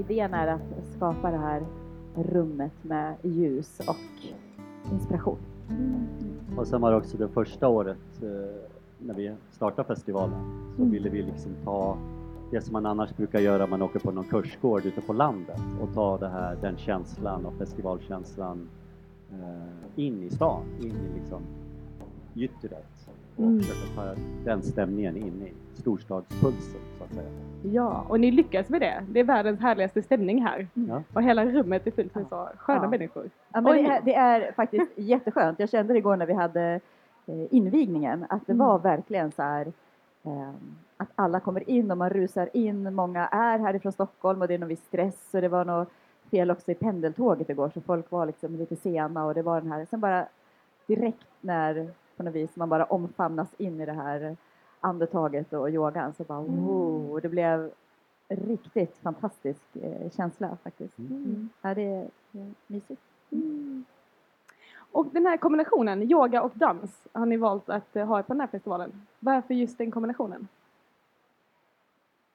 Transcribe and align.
idén 0.00 0.34
är 0.34 0.46
att 0.46 0.86
skapa 0.96 1.30
det 1.30 1.38
här 1.38 1.62
rummet 2.14 2.72
med 2.82 3.14
ljus 3.22 3.80
och 3.80 4.26
inspiration. 4.92 5.38
Och 6.56 6.66
sen 6.66 6.80
var 6.80 6.90
det 6.90 6.96
också 6.96 7.16
det 7.16 7.28
första 7.28 7.68
året 7.68 8.22
eh, 8.22 8.28
när 8.98 9.14
vi 9.14 9.34
startade 9.50 9.88
festivalen 9.88 10.40
så 10.76 10.82
Mm. 10.82 10.92
ville 10.92 11.08
vi 11.08 11.22
liksom 11.22 11.52
ta 11.64 11.96
det 12.50 12.60
som 12.60 12.72
man 12.72 12.86
annars 12.86 13.16
brukar 13.16 13.40
göra, 13.40 13.66
man 13.66 13.82
åker 13.82 13.98
på 13.98 14.10
någon 14.10 14.24
kursgård 14.24 14.86
ute 14.86 15.00
på 15.00 15.12
landet 15.12 15.60
och 15.80 15.94
ta 15.94 16.18
det 16.18 16.28
här, 16.28 16.56
den 16.60 16.76
känslan 16.76 17.46
och 17.46 17.54
festivalkänslan 17.54 18.68
eh, 19.32 20.04
in 20.04 20.22
i 20.22 20.30
stan, 20.30 20.62
in 20.80 20.86
i 20.96 21.18
liksom 21.18 21.42
gyttret 22.34 23.08
och 23.40 23.46
Mm. 23.46 23.60
försöka 23.60 23.94
ta 23.96 24.14
den 24.44 24.62
stämningen 24.62 25.16
in 25.16 25.42
i 25.42 25.52
storstadspulsen 25.80 26.80
så 26.98 27.04
att 27.04 27.14
säga. 27.14 27.28
Ja, 27.62 28.04
och 28.08 28.20
ni 28.20 28.30
lyckas 28.30 28.68
med 28.68 28.80
det. 28.80 29.02
Det 29.08 29.20
är 29.20 29.24
världens 29.24 29.60
härligaste 29.60 30.02
stämning 30.02 30.42
här. 30.42 30.66
Ja. 30.74 31.02
Och 31.14 31.22
hela 31.22 31.44
rummet 31.46 31.86
är 31.86 31.90
fyllt 31.90 32.14
med 32.14 32.26
så 32.28 32.48
sköna 32.56 32.82
Ja. 32.84 32.88
människor. 32.90 33.30
Ja, 33.52 33.60
men 33.60 33.74
det, 33.74 33.86
är, 33.90 34.00
det 34.04 34.14
är 34.14 34.52
faktiskt 34.52 34.92
jätteskönt. 34.96 35.58
Jag 35.60 35.68
kände 35.70 35.92
det 35.92 35.98
igår 35.98 36.16
när 36.16 36.26
vi 36.26 36.32
hade 36.32 36.80
eh, 37.26 37.54
invigningen 37.54 38.24
att 38.28 38.46
det 38.46 38.52
Mm. 38.52 38.66
var 38.66 38.78
verkligen 38.78 39.32
så 39.32 39.42
här 39.42 39.72
eh, 40.22 40.50
att 40.96 41.08
alla 41.14 41.40
kommer 41.40 41.70
in 41.70 41.90
och 41.90 41.98
man 41.98 42.10
rusar 42.10 42.48
in. 42.52 42.94
Många 42.94 43.26
är 43.26 43.58
härifrån 43.58 43.92
Stockholm 43.92 44.42
och 44.42 44.48
det 44.48 44.54
är 44.54 44.58
någon 44.58 44.68
viss 44.68 44.84
stress 44.84 45.30
och 45.34 45.40
det 45.40 45.48
var 45.48 45.64
något 45.64 45.88
fel 46.30 46.50
också 46.50 46.70
i 46.70 46.74
pendeltåget 46.74 47.50
igår 47.50 47.70
så 47.74 47.80
folk 47.80 48.10
var 48.10 48.26
liksom 48.26 48.56
lite 48.56 48.76
sena 48.76 49.24
och 49.24 49.34
det 49.34 49.42
var 49.42 49.60
den 49.60 49.72
här, 49.72 49.84
sen 49.90 50.00
bara 50.00 50.26
direkt 50.86 51.26
när 51.40 51.90
på 52.20 52.24
något 52.24 52.34
vis 52.34 52.56
man 52.56 52.68
bara 52.68 52.84
omfamnas 52.84 53.54
in 53.58 53.80
i 53.80 53.86
det 53.86 53.92
här 53.92 54.36
andetaget 54.80 55.52
och 55.52 55.70
yogan 55.70 56.12
så 56.14 56.24
bara 56.24 56.38
Mm. 56.38 56.64
wow, 56.64 57.20
det 57.22 57.28
blev 57.28 57.70
riktigt 58.28 58.96
fantastisk 58.96 59.76
eh, 59.76 60.10
känsla 60.10 60.56
faktiskt. 60.62 60.98
Mm. 60.98 61.12
Mm. 61.12 61.48
Ja, 61.62 61.74
det 61.74 61.82
är, 61.82 62.08
mysigt. 62.66 63.02
Och 64.92 65.06
den 65.06 65.26
här 65.26 65.36
kombinationen, 65.36 66.02
yoga 66.02 66.42
och 66.42 66.52
dans, 66.54 67.02
har 67.12 67.26
ni 67.26 67.36
valt 67.36 67.68
att 67.68 67.96
eh, 67.96 68.06
ha 68.06 68.22
på 68.22 68.32
den 68.32 68.40
här 68.40 68.48
festivalen. 68.48 69.06
Varför 69.18 69.54
just 69.54 69.78
den 69.78 69.90
kombinationen? 69.90 70.48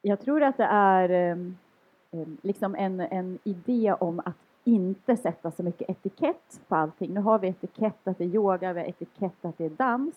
Jag 0.02 0.20
tror 0.20 0.44
att 0.44 0.58
det 0.58 0.70
är 0.72 1.10
em, 1.10 1.58
liksom 2.42 2.76
en, 2.76 3.00
en 3.00 3.40
idé 3.44 3.96
om 4.00 4.22
att 4.26 4.45
inte 4.66 5.18
sätta 5.18 5.52
så 5.52 5.64
mycket 5.64 5.90
etikett 5.90 6.62
på 6.68 6.76
allting. 6.76 7.14
Nu 7.14 7.22
har 7.22 7.40
vi 7.40 7.48
etikett 7.48 8.08
att 8.08 8.18
det 8.18 8.24
är 8.24 8.36
yoga, 8.36 8.74
vi 8.74 8.80
har 8.80 8.88
etikett 8.88 9.46
att 9.46 9.58
det 9.58 9.66
är 9.66 9.70
dans. 9.70 10.16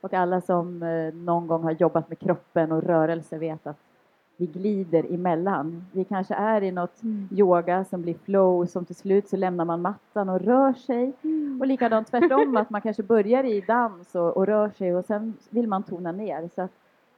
Och 0.00 0.14
alla 0.14 0.40
som 0.40 0.82
eh, 0.82 1.14
någon 1.14 1.46
gång 1.46 1.62
har 1.62 1.70
jobbat 1.70 2.08
med 2.08 2.18
kroppen 2.18 2.72
och 2.72 2.82
rörelse 2.82 3.38
vet 3.38 3.66
att 3.66 3.76
vi 4.40 4.46
glider 4.46 5.14
emellan. 5.14 5.84
Vi 5.92 6.04
kanske 6.04 6.34
är 6.34 6.62
i 6.62 6.70
något 6.70 7.00
yoga 7.30 7.84
som 7.84 8.02
blir 8.02 8.14
flow 8.14 8.66
som 8.66 8.84
till 8.84 8.96
slut 8.96 9.28
så 9.28 9.36
lämnar 9.36 9.64
man 9.64 9.82
mattan 9.82 10.28
och 10.28 10.40
rör 10.40 10.72
sig. 10.72 11.12
Och 11.60 11.66
likadant 11.66 12.08
tvärtom 12.10 12.56
att 12.56 12.70
man 12.70 12.80
kanske 12.80 13.02
börjar 13.02 13.44
i 13.44 13.60
dans 13.60 14.14
och, 14.14 14.36
och 14.36 14.46
rör 14.46 14.70
sig 14.70 14.96
och 14.96 15.04
sen 15.04 15.34
vill 15.50 15.68
man 15.68 15.82
tona 15.82 16.12
ner. 16.12 16.50
Så 16.54 16.62
att, 16.62 16.70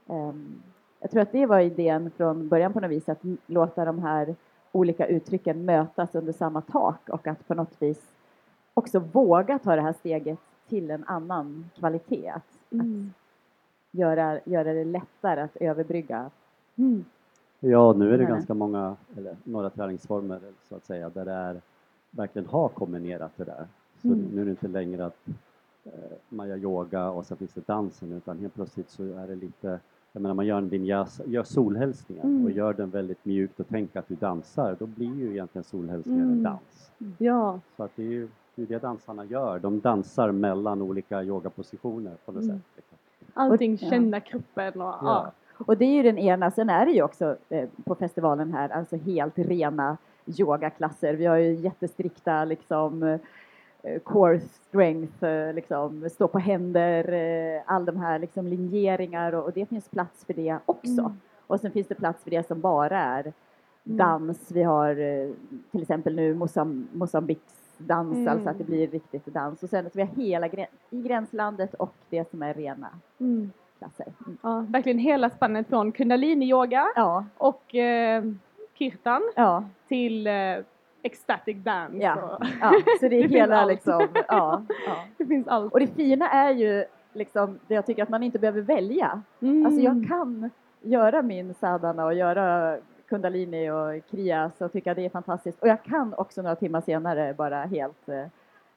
ehm, 0.08 0.62
jag 1.00 1.10
tror 1.10 1.22
att 1.22 1.32
det 1.32 1.46
var 1.46 1.60
idén 1.60 2.10
från 2.16 2.48
början 2.48 2.72
på 2.72 2.80
något 2.80 2.90
vis 2.90 3.08
att 3.08 3.22
låta 3.46 3.84
de 3.84 3.98
här 3.98 4.34
olika 4.72 5.06
uttrycken 5.06 5.64
mötas 5.64 6.14
under 6.14 6.32
samma 6.32 6.60
tak 6.60 7.08
och 7.08 7.26
att 7.26 7.48
på 7.48 7.54
något 7.54 7.82
vis 7.82 8.02
också 8.74 8.98
våga 8.98 9.58
ta 9.58 9.76
det 9.76 9.82
här 9.82 9.92
steget 9.92 10.38
till 10.68 10.90
en 10.90 11.04
annan 11.04 11.70
kvalitet. 11.78 12.28
Att, 12.30 12.42
Mm. 12.72 13.10
att 13.92 13.98
göra, 13.98 14.40
göra 14.44 14.72
det 14.72 14.84
lättare 14.84 15.40
att 15.40 15.56
överbrygga. 15.56 16.30
Mm. 16.76 17.04
Ja, 17.60 17.92
nu 17.92 18.14
är 18.14 18.18
det 18.18 18.24
ganska 18.24 18.54
många, 18.54 18.96
eller 19.16 19.36
några 19.44 19.70
träningsformer 19.70 20.40
så 20.68 20.76
att 20.76 20.84
säga, 20.84 21.10
där 21.10 21.24
det 21.24 21.32
är, 21.32 21.60
verkligen 22.10 22.48
har 22.48 22.68
kombinerat 22.68 23.32
det 23.36 23.44
där. 23.44 23.66
Så 24.02 24.08
Mm. 24.08 24.20
nu 24.34 24.40
är 24.40 24.44
det 24.44 24.50
inte 24.50 24.68
längre 24.68 25.06
att 25.06 25.28
eh, 25.84 25.92
man 26.28 26.48
gör 26.48 26.56
yoga 26.56 27.10
och 27.10 27.26
sen 27.26 27.36
finns 27.36 27.52
det 27.52 27.66
dansen 27.66 28.12
utan 28.12 28.38
helt 28.38 28.54
plötsligt 28.54 28.90
så 28.90 29.02
är 29.04 29.26
det 29.26 29.34
lite, 29.34 29.80
jag 30.12 30.22
menar 30.22 30.34
man 30.34 30.46
gör 30.46 30.58
en 30.58 30.68
vinyasa, 30.68 31.22
gör 31.26 31.42
solhälsningen 31.42 32.24
Mm. 32.26 32.44
och 32.44 32.50
gör 32.50 32.72
den 32.72 32.90
väldigt 32.90 33.24
mjukt 33.24 33.60
och 33.60 33.66
tänk 33.68 33.96
att 33.96 34.08
du 34.08 34.14
dansar, 34.14 34.76
då 34.78 34.86
blir 34.86 35.14
ju 35.18 35.30
egentligen 35.30 35.64
solhälsningen 35.64 36.20
Mm. 36.22 36.32
en 36.36 36.42
dans. 36.42 36.90
Ja, 37.18 37.60
Så 37.76 37.82
att 37.82 37.90
det 37.96 38.02
är 38.02 38.10
ju 38.10 38.28
det, 38.54 38.62
är 38.62 38.66
det 38.66 38.78
dansarna 38.78 39.24
gör, 39.24 39.58
de 39.58 39.80
dansar 39.80 40.32
mellan 40.32 40.82
olika 40.82 41.22
yogapositioner 41.22 42.12
på 42.24 42.32
något 42.32 42.42
Mm. 42.42 42.56
sätt. 42.56 42.66
liksom. 42.76 42.98
allting, 43.34 43.78
Ja. 43.80 43.90
känna 43.90 44.20
kroppen 44.20 44.72
och 44.80 44.86
ja. 44.88 44.98
Ja. 45.02 45.32
Och 45.66 45.76
det 45.76 45.84
är 45.84 45.94
ju 45.96 46.02
den 46.02 46.18
ena, 46.18 46.50
sen 46.50 46.70
är 46.70 46.86
det 46.86 46.92
ju 46.92 47.02
också 47.02 47.36
eh, 47.48 47.68
på 47.84 47.94
festivalen 47.94 48.52
här, 48.52 48.68
alltså 48.68 48.96
helt 48.96 49.38
rena 49.38 49.96
yogaklasser. 50.38 51.14
Vi 51.14 51.26
har 51.26 51.36
ju 51.36 51.54
jättestrikta 51.54 52.44
liksom 52.44 53.02
eh, 53.02 53.20
core 54.04 54.40
strength, 54.40 55.24
eh, 55.24 55.54
liksom 55.54 56.10
stå 56.10 56.28
på 56.28 56.38
händer, 56.38 57.12
eh, 57.12 57.62
all 57.66 57.84
de 57.84 57.96
här 57.96 58.18
liksom 58.18 58.46
linjeringar 58.46 59.32
och, 59.32 59.44
och 59.44 59.52
det 59.52 59.66
finns 59.66 59.88
plats 59.88 60.24
för 60.24 60.34
det 60.34 60.58
också. 60.66 61.00
Mm. 61.00 61.12
Och 61.46 61.60
sen 61.60 61.70
finns 61.72 61.86
det 61.88 61.94
plats 61.94 62.22
för 62.24 62.30
det 62.30 62.46
som 62.46 62.60
bara 62.60 62.98
är 62.98 63.32
Mm. 63.86 63.96
dans. 63.98 64.50
Vi 64.50 64.62
har 64.62 64.88
eh, 65.00 65.30
till 65.70 65.82
exempel 65.82 66.14
nu 66.14 66.34
Mosam- 66.34 66.86
Mosambiks 66.92 67.74
dans, 67.78 68.14
Mm. 68.16 68.28
alltså 68.28 68.48
att 68.48 68.58
det 68.58 68.64
blir 68.64 68.86
riktigt 68.86 69.26
dans. 69.26 69.62
Och 69.62 69.68
sen 69.68 69.84
så 69.84 69.90
vi 69.94 70.02
har 70.02 70.08
hela 70.22 70.46
i 70.90 71.02
gränslandet 71.02 71.74
och 71.74 71.94
det 72.10 72.30
som 72.30 72.42
är 72.42 72.54
rena 72.54 72.88
Mm. 73.20 73.50
klasser. 73.78 74.06
Mm. 74.26 74.38
ja. 74.42 74.64
Verkligen 74.68 74.98
hela 74.98 75.30
spannet 75.30 75.68
från 75.68 75.92
kundalini-yoga 75.92 76.86
Ja, 76.96 77.24
och 77.38 77.74
eh, 77.74 78.24
kirtan 78.74 79.22
ja. 79.36 79.64
till 79.88 80.26
eh, 80.26 80.32
ecstatic 81.02 81.56
dance. 81.56 81.96
Ja. 81.96 82.22
Och, 82.22 82.46
Ja, 82.60 82.72
så 83.00 83.08
det 83.08 83.16
är 83.16 83.22
Det 83.28 83.34
hela 83.38 83.64
liksom, 83.64 84.08
ja, 84.14 84.62
ja. 84.86 85.04
det 85.18 85.26
finns 85.26 85.48
allt. 85.48 85.72
Och 85.72 85.80
det 85.80 85.86
fina 85.86 86.30
är 86.30 86.50
ju 86.52 86.84
liksom, 87.12 87.58
det 87.66 87.74
jag 87.74 87.86
tycker 87.86 88.02
att 88.02 88.08
man 88.08 88.22
inte 88.22 88.38
behöver 88.38 88.60
välja. 88.60 89.22
Mm. 89.40 89.66
Alltså 89.66 89.80
jag 89.80 90.08
kan 90.08 90.50
göra 90.82 91.22
min 91.22 91.54
sadhana 91.54 92.04
och 92.04 92.14
göra 92.14 92.78
kundalini 93.08 93.70
och 93.70 94.10
kriyas 94.10 94.60
och 94.60 94.72
tycka 94.72 94.94
det 94.94 95.04
är 95.04 95.08
fantastiskt. 95.10 95.62
Och 95.62 95.68
jag 95.68 95.82
kan 95.82 96.14
också 96.14 96.42
några 96.42 96.56
timmar 96.56 96.80
senare 96.80 97.34
bara 97.34 97.64
helt 97.64 98.08
eh, 98.08 98.24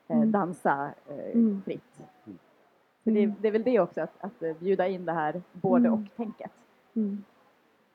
Mm. 0.08 0.32
dansa 0.32 0.90
eh, 1.10 1.32
Mm. 1.34 1.62
fritt. 1.66 2.00
Mm. 2.26 2.38
Så 3.04 3.10
det, 3.10 3.24
Mm. 3.24 3.36
det 3.42 3.48
är 3.48 3.52
väl 3.52 3.64
det 3.64 3.80
också, 3.80 4.02
att, 4.02 4.14
att 4.20 4.44
eh, 4.44 4.54
bjuda 4.60 4.88
in 4.88 5.06
det 5.06 5.12
här 5.12 5.42
både 5.52 5.88
Mm. 5.88 5.94
och-tänket. 6.04 6.52
Mm. 6.96 7.24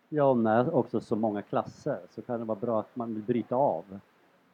Ja, 0.09 0.25
och 0.25 0.37
när 0.39 0.75
också 0.75 1.01
så 1.01 1.17
många 1.17 1.43
klasser 1.43 1.99
så 2.11 2.23
kan 2.23 2.39
det 2.41 2.45
vara 2.47 2.59
bra 2.61 2.81
att 2.81 2.97
man 2.97 3.15
vill 3.15 3.23
bryta 3.23 3.57
av. 3.57 3.85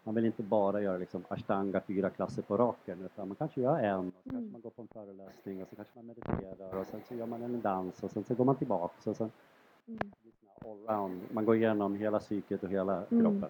Man 0.07 0.15
vill 0.15 0.25
inte 0.27 0.43
bara 0.43 0.81
göra 0.81 0.97
liksom 0.97 1.25
ashtanga, 1.29 1.81
fyra 1.87 2.11
klasser 2.11 2.43
på 2.43 2.57
raken, 2.57 2.99
utan 3.05 3.29
man 3.29 3.37
kanske 3.37 3.61
gör 3.61 3.79
en 3.79 3.99
och 3.99 4.05
så 4.25 4.31
kanske 4.31 4.39
Mm. 4.39 4.53
man 4.53 4.61
går 4.61 4.71
på 4.71 4.83
en 4.83 4.89
föreläsning 4.93 5.63
och 5.63 5.69
så 5.69 5.77
kanske 5.77 5.93
man 5.97 6.07
mediterar 6.07 6.81
och 6.81 6.87
sen 6.87 7.01
så 7.09 7.15
gör 7.15 7.27
man 7.27 7.43
en 7.43 7.61
dans 7.61 8.03
och 8.03 8.11
sen 8.11 8.25
så 8.25 8.35
går 8.35 8.45
man 8.45 8.57
tillbaks 8.57 9.07
och 9.07 9.17
sen 9.17 9.31
Mm. 9.89 10.13
allround. 10.65 11.21
Man 11.33 11.45
går 11.45 11.57
igenom 11.57 11.95
hela 11.95 12.19
psyket 12.19 12.63
och 12.63 12.69
hela 12.69 13.03
Mm. 13.11 13.23
kroppen. 13.25 13.49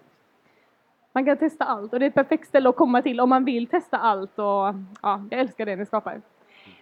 Man 1.13 1.25
kan 1.25 1.37
testa 1.37 1.65
allt 1.65 1.93
och 1.93 1.99
det 1.99 2.05
är 2.05 2.07
ett 2.09 2.13
perfekt 2.15 2.47
ställe 2.47 2.69
att 2.69 2.75
komma 2.75 3.01
till 3.01 3.19
om 3.19 3.29
man 3.29 3.45
vill 3.45 3.67
testa 3.67 3.97
allt 3.97 4.39
och 4.39 4.45
ja, 5.01 5.23
jag 5.31 5.39
älskar 5.39 5.65
det 5.65 5.75
ni 5.75 5.85
skapar. 5.85 6.21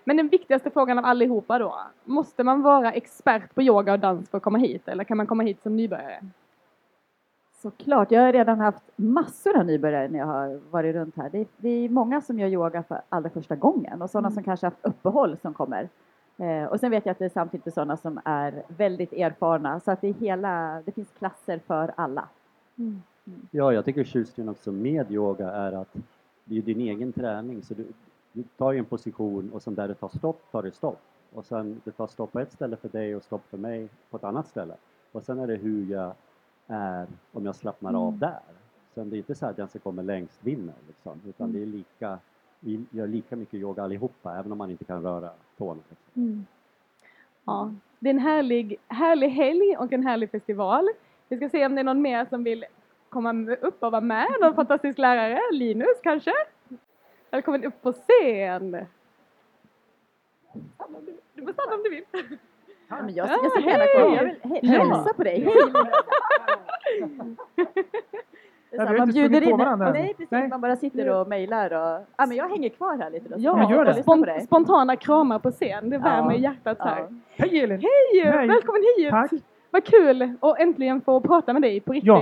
Men 0.04 0.18
den 0.18 0.28
viktigaste 0.28 0.70
frågan 0.72 1.00
av 1.00 1.06
allihopa 1.06 1.60
då, 1.60 1.76
måste 2.04 2.44
man 2.44 2.62
vara 2.62 2.92
expert 2.92 3.56
på 3.56 3.62
yoga 3.62 3.94
och 3.94 4.00
dans 4.00 4.30
för 4.30 4.38
att 4.38 4.44
komma 4.44 4.58
hit 4.58 4.88
eller 4.88 5.04
kan 5.04 5.18
man 5.18 5.28
komma 5.28 5.44
hit 5.44 5.62
som 5.64 5.76
nybörjare? 5.76 6.20
Såklart, 7.66 8.12
jag 8.12 8.22
har 8.22 8.34
redan 8.34 8.60
haft 8.60 8.84
massor 8.96 9.58
av 9.58 9.66
nybörjare 9.66 10.08
när 10.08 10.20
jag 10.20 10.26
har 10.26 10.60
varit 10.72 10.96
runt 10.96 11.16
här. 11.18 11.30
Det 11.30 11.38
är, 11.40 11.48
det 11.58 11.70
är 11.70 11.90
många 11.90 12.22
som 12.22 12.40
gör 12.40 12.48
yoga 12.48 12.84
för 12.84 13.02
allra 13.10 13.30
första 13.30 13.56
gången 13.56 14.02
och 14.02 14.10
sådana 14.10 14.28
Mm. 14.28 14.34
som 14.36 14.44
kanske 14.44 14.66
haft 14.66 14.78
uppehåll 14.82 15.38
som 15.38 15.54
kommer. 15.54 15.90
Eh, 16.38 16.64
och 16.66 16.80
sen 16.80 16.92
vet 16.92 17.06
jag 17.06 17.12
att 17.12 17.20
det 17.20 17.26
är 17.26 17.30
samtidigt 17.30 17.74
sådana 17.74 17.98
som 17.98 18.20
är 18.26 18.64
väldigt 18.68 19.14
erfarna 19.14 19.80
så 19.80 19.92
att 19.92 20.02
det 20.02 20.08
är 20.08 20.14
hela, 20.14 20.82
det 20.86 20.92
finns 20.92 21.10
klasser 21.18 21.60
för 21.68 21.94
alla. 21.98 22.28
Ja, 23.52 23.74
jag 23.74 23.86
tycker 23.86 24.04
tjusningen 24.04 24.50
också 24.50 24.72
med 24.72 25.12
yoga 25.12 25.52
är 25.52 25.72
att 25.72 25.96
det 26.44 26.58
är 26.58 26.62
din 26.62 26.80
egen 26.80 27.14
träning 27.14 27.62
så 27.62 27.74
du, 27.74 27.86
du 28.34 28.44
tar 28.44 28.72
ju 28.72 28.80
en 28.80 28.86
position 28.86 29.52
och 29.54 29.62
sen 29.62 29.76
där 29.76 29.88
det 29.88 29.94
tar 29.94 30.10
stopp 30.18 30.42
tar 30.52 30.64
det 30.64 30.72
stopp. 30.72 31.00
Och 31.34 31.46
sen 31.46 31.82
det 31.84 31.92
tar 31.92 32.08
stopp 32.08 32.32
på 32.32 32.40
ett 32.40 32.52
ställe 32.52 32.76
för 32.76 32.90
dig 32.90 33.16
och 33.16 33.24
stopp 33.24 33.42
för 33.50 33.58
mig 33.58 33.90
på 34.10 34.18
ett 34.18 34.24
annat 34.24 34.48
ställe. 34.48 34.74
Och 35.12 35.24
sen 35.24 35.40
är 35.40 35.48
det 35.48 35.56
hur 35.56 35.92
jag 35.92 36.14
är 36.68 37.08
om 37.32 37.46
jag 37.46 37.56
slappnar 37.56 37.94
av 37.94 38.08
Mm. 38.08 38.20
där. 38.20 38.40
Sen 38.96 39.10
det 39.10 39.16
är 39.16 39.18
inte 39.18 39.36
så 39.36 39.46
att 39.46 39.56
den 39.58 39.68
som 39.68 39.80
kommer 39.82 40.04
längst 40.04 40.40
vinner 40.44 40.74
liksom, 40.88 41.22
utan 41.28 41.50
Mm. 41.50 41.56
det 41.60 41.62
är 41.62 41.66
lika, 41.78 42.20
vi 42.60 42.86
gör 42.92 43.08
lika 43.08 43.36
mycket 43.36 43.54
yoga 43.54 43.84
allihopa 43.84 44.38
även 44.40 44.52
om 44.52 44.58
man 44.58 44.72
inte 44.72 44.84
kan 44.86 45.04
röra 45.04 45.30
tårna. 45.58 45.82
Liksom. 45.90 46.24
Mm. 46.24 46.46
Ja, 47.46 47.74
det 48.00 48.10
är 48.10 48.14
en 48.14 48.20
härlig, 48.20 48.78
härlig 48.88 49.30
helg 49.30 49.78
och 49.78 49.94
en 49.94 50.04
härlig 50.04 50.32
festival. 50.32 50.90
Vi 51.28 51.38
ska 51.38 51.50
se 51.50 51.66
om 51.66 51.76
det 51.76 51.82
är 51.82 51.84
någon 51.84 52.02
mer 52.02 52.26
som 52.26 52.44
vill 52.44 52.66
komma 53.10 53.52
upp 53.62 53.84
och 53.84 53.92
vara 53.92 54.02
med. 54.02 54.28
Någon 54.42 54.56
fantastisk 54.56 54.98
lärare, 55.00 55.40
Linus 55.52 56.02
kanske? 56.04 56.34
Välkommen 57.32 57.64
upp 57.66 57.82
på 57.82 57.94
scen! 57.94 58.86
Du 61.34 61.42
får 61.46 61.54
stanna 61.54 61.76
om 61.76 61.84
du 61.84 61.90
vill. 61.90 62.06
Ja, 62.88 62.96
men 63.02 63.14
jag, 63.16 63.28
Ja, 63.28 63.38
jag 63.44 63.52
ska 63.52 63.60
gärna 63.70 63.86
komma. 64.04 64.16
Jag 64.16 64.24
vill 64.24 64.74
Ja. 64.74 64.84
hälsa 64.94 65.14
på 65.14 65.24
dig. 65.24 65.44
Hej! 65.44 67.06
Har 68.78 68.98
man 68.98 69.08
bjuder 69.12 69.42
in, 69.42 69.58
nej 69.94 70.14
precis, 70.18 70.32
Nej. 70.32 70.48
man 70.48 70.62
bara 70.62 70.76
sitter 70.76 71.10
och 71.10 71.28
mejlar 71.28 71.74
och, 71.74 72.06
ja 72.18 72.26
men 72.26 72.38
jag 72.38 72.50
hänger 72.50 72.70
kvar 72.70 72.98
här 72.98 73.10
lite 73.10 73.30
då. 73.30 73.36
Ja, 73.40 73.72
gör 73.72 73.86
det. 73.86 73.92
och 73.92 73.98
lyssna 73.98 74.04
på 74.04 74.12
Spon- 74.22 74.26
dig. 74.26 74.42
spontana 74.42 74.96
kramar 74.96 75.40
på 75.40 75.52
scen, 75.52 75.90
det 75.90 75.98
värmer 75.98 76.32
Ja. 76.34 76.38
hjärtat 76.40 76.78
här. 76.80 77.00
Ja. 77.00 77.08
Hej 77.36 77.60
Elin! 77.64 77.80
Hej! 77.82 78.32
Hej. 78.32 78.48
Välkommen 78.48 78.82
hit! 78.98 79.10
Tack! 79.10 79.32
Vad 79.72 79.84
kul 79.86 80.36
att 80.40 80.60
äntligen 80.60 81.02
få 81.02 81.22
prata 81.22 81.54
med 81.54 81.62
dig 81.62 81.80
på 81.80 81.92
riktigt. 81.94 82.08
Ja. 82.08 82.22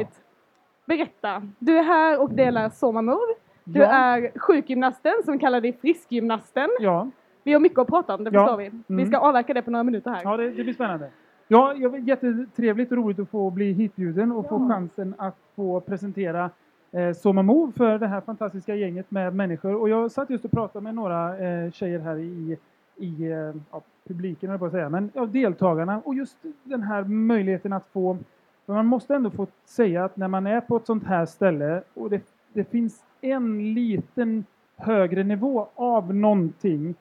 Berätta, 0.86 1.42
du 1.60 1.78
är 1.78 1.84
här 1.84 2.22
och 2.22 2.30
delar 2.34 2.70
Soma 2.70 3.02
Move. 3.02 3.34
Du 3.64 3.80
Ja. 3.80 3.86
är 3.86 4.32
sjukgymnasten 4.40 5.14
som 5.26 5.40
kallar 5.40 5.62
dig 5.62 5.74
friskgymnasten. 5.82 6.70
Ja, 6.80 7.08
Vi 7.44 7.54
har 7.54 7.60
mycket 7.60 7.80
att 7.80 7.88
prata 7.88 8.16
om, 8.16 8.24
det 8.24 8.32
förstår 8.32 8.58
vi. 8.58 8.70
Vi 8.88 8.94
Mm. 8.94 9.08
ska 9.08 9.18
avverka 9.18 9.54
det 9.54 9.62
på 9.62 9.72
några 9.72 9.84
minuter 9.84 10.12
här. 10.12 10.22
ja 10.24 10.38
det, 10.38 10.50
det 10.50 10.64
blir 10.64 10.74
spännande. 10.74 11.10
Ja, 11.48 11.74
jag, 11.74 12.00
jättetrevligt 12.00 12.92
och 12.92 12.98
roligt 12.98 13.20
att 13.20 13.30
få 13.30 13.50
bli 13.50 13.72
hitbjuden 13.74 14.32
och 14.32 14.50
få 14.50 14.70
chansen 14.70 15.14
att 15.18 15.36
få 15.56 15.80
presentera 15.80 16.50
eh, 16.92 17.14
Soma 17.14 17.42
Move 17.42 17.72
för 17.72 17.98
det 18.00 18.08
här 18.08 18.22
fantastiska 18.22 18.76
gänget 18.76 19.12
med 19.12 19.36
människor. 19.36 19.76
Och 19.76 19.90
jag 19.90 20.12
satt 20.12 20.30
just 20.30 20.46
och 20.46 20.52
pratade 20.52 20.84
med 20.84 20.96
några 20.96 21.38
eh, 21.38 21.72
tjejer 21.72 22.00
här 22.00 22.18
i, 22.18 22.58
i 22.96 23.24
eh, 23.32 23.38
ja, 23.72 23.82
publiken, 24.08 24.50
jag 24.50 24.60
på 24.60 24.66
att 24.66 24.72
säga, 24.72 24.90
men 24.90 25.12
ja, 25.14 25.26
deltagarna. 25.26 26.02
Och 26.06 26.16
just 26.16 26.38
den 26.64 26.82
här 26.82 27.04
möjligheten 27.04 27.74
att 27.74 27.88
få, 27.94 28.18
för 28.66 28.74
man 28.74 28.86
måste 28.86 29.16
ändå 29.16 29.30
få 29.30 29.48
säga 29.66 30.06
att 30.06 30.18
när 30.18 30.28
man 30.28 30.48
är 30.48 30.62
på 30.62 30.78
ett 30.78 30.86
sånt 30.86 31.04
här 31.04 31.26
ställe 31.26 31.82
och 31.94 32.10
det, 32.10 32.22
det 32.54 32.64
finns 32.64 33.04
en 33.22 33.74
liten 33.74 34.46
högre 34.78 35.24
nivå 35.24 35.68
av 35.76 36.16
någonting 36.16 36.96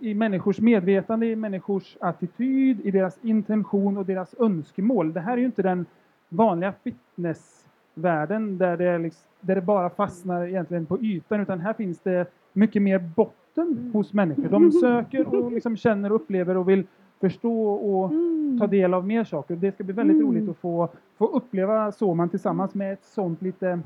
i 0.00 0.14
människors 0.14 0.60
medvetande, 0.60 1.26
i 1.26 1.36
människors 1.36 1.96
attityd, 2.00 2.80
i 2.80 2.90
deras 2.90 3.18
intention 3.22 3.96
och 3.96 4.06
deras 4.06 4.34
önskemål. 4.40 5.12
Det 5.12 5.20
här 5.20 5.32
är 5.32 5.36
ju 5.36 5.44
inte 5.46 5.62
den 5.62 5.86
vanliga 6.28 6.72
fitnessvärlden 6.84 8.58
där 8.58 8.76
det, 8.76 8.98
liksom, 8.98 9.26
där 9.40 9.54
det 9.54 9.60
bara 9.60 9.90
fastnar 9.90 10.46
egentligen 10.46 10.86
på 10.86 10.98
ytan 11.00 11.40
utan 11.40 11.60
här 11.60 11.72
finns 11.72 11.98
det 12.00 12.26
mycket 12.52 12.82
mer 12.82 12.98
botten 12.98 13.90
hos 13.92 14.12
människor. 14.12 14.48
De 14.48 14.72
söker 14.72 15.34
och 15.34 15.52
liksom 15.52 15.76
känner 15.76 16.12
och 16.12 16.16
upplever 16.16 16.56
och 16.56 16.68
vill 16.68 16.86
förstå 17.20 17.70
och 17.72 18.10
Mm. 18.10 18.58
ta 18.60 18.66
del 18.66 18.94
av 18.94 19.06
mer 19.06 19.24
saker. 19.24 19.56
Det 19.56 19.72
ska 19.72 19.84
bli 19.84 19.92
väldigt 19.92 20.16
Mm. 20.16 20.28
roligt 20.28 20.48
att 20.48 20.56
få, 20.56 20.88
få 21.18 21.26
uppleva 21.26 21.92
Soman 21.92 22.28
tillsammans 22.28 22.74
med 22.74 22.92
ett 22.92 23.04
sånt 23.04 23.42
lite 23.42 23.80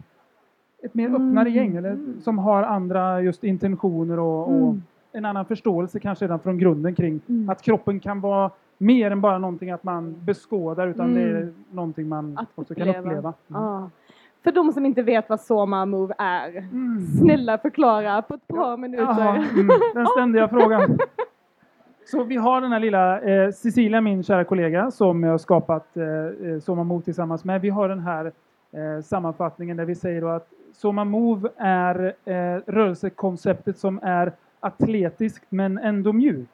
ett 0.83 0.95
mer 0.95 1.07
Mm. 1.09 1.29
öppnare 1.29 1.51
gäng 1.51 1.77
eller, 1.77 1.99
som 2.21 2.39
har 2.39 2.63
andra 2.63 3.23
just 3.23 3.45
intentioner 3.45 4.19
och, 4.19 4.49
och 4.49 4.55
Mm. 4.69 4.83
En 5.15 5.25
annan 5.25 5.45
förståelse 5.45 6.01
kanske 6.01 6.25
redan 6.25 6.39
från 6.39 6.59
grunden 6.59 6.95
kring 6.95 7.21
Mm. 7.29 7.51
att 7.51 7.63
kroppen 7.63 8.01
kan 8.01 8.21
vara 8.21 8.51
mer 8.79 9.11
än 9.11 9.21
bara 9.21 9.39
någonting 9.39 9.71
att 9.71 9.85
man 9.85 10.15
beskådar 10.25 10.87
utan 10.87 11.11
Mm. 11.11 11.15
det 11.23 11.39
är 11.39 11.53
någonting 11.71 12.09
man 12.09 12.39
Att 12.39 12.49
också 12.55 12.75
kan 12.75 12.89
uppleva. 12.89 13.01
uppleva. 13.09 13.33
Mm. 13.51 13.63
Ja. 13.63 13.91
För 14.45 14.53
de 14.53 14.73
som 14.73 14.87
inte 14.87 15.03
vet 15.03 15.29
vad 15.29 15.41
Soma 15.41 15.87
Move 15.87 16.15
är, 16.19 16.49
Mm. 16.57 17.07
snälla 17.07 17.59
förklara 17.59 18.23
på 18.23 18.35
ett 18.35 18.49
par 18.49 18.77
minuter. 18.77 19.05
Jaha, 19.05 19.37
mm, 19.37 19.69
den 19.95 20.07
ständiga 20.07 20.49
frågan. 20.59 20.99
Så 22.07 22.25
vi 22.25 22.37
har 22.37 22.61
den 22.61 22.73
här 22.73 22.81
lilla 22.81 23.21
eh, 23.21 23.51
Cecilia, 23.51 24.01
min 24.01 24.23
kära 24.23 24.45
kollega, 24.45 24.91
som 24.91 25.23
jag 25.23 25.31
har 25.31 25.39
skapat 25.39 25.97
eh, 25.97 26.05
eh, 26.51 26.59
Soma 26.61 26.85
Move 26.85 27.03
tillsammans 27.05 27.45
med. 27.45 27.61
Vi 27.61 27.69
har 27.71 27.89
den 27.89 28.01
här 28.01 28.33
eh, 28.73 29.03
sammanfattningen 29.05 29.77
där 29.77 29.85
vi 29.85 29.95
säger 29.95 30.37
att 30.37 30.49
Soma 30.73 31.05
Move 31.05 31.49
är 31.57 32.15
eh, 32.25 32.61
rörelsekonceptet 32.67 33.79
som 33.79 34.01
är 34.03 34.33
atletiskt 34.65 35.45
men 35.49 35.79
ändå 35.79 36.13
mjukt. 36.13 36.51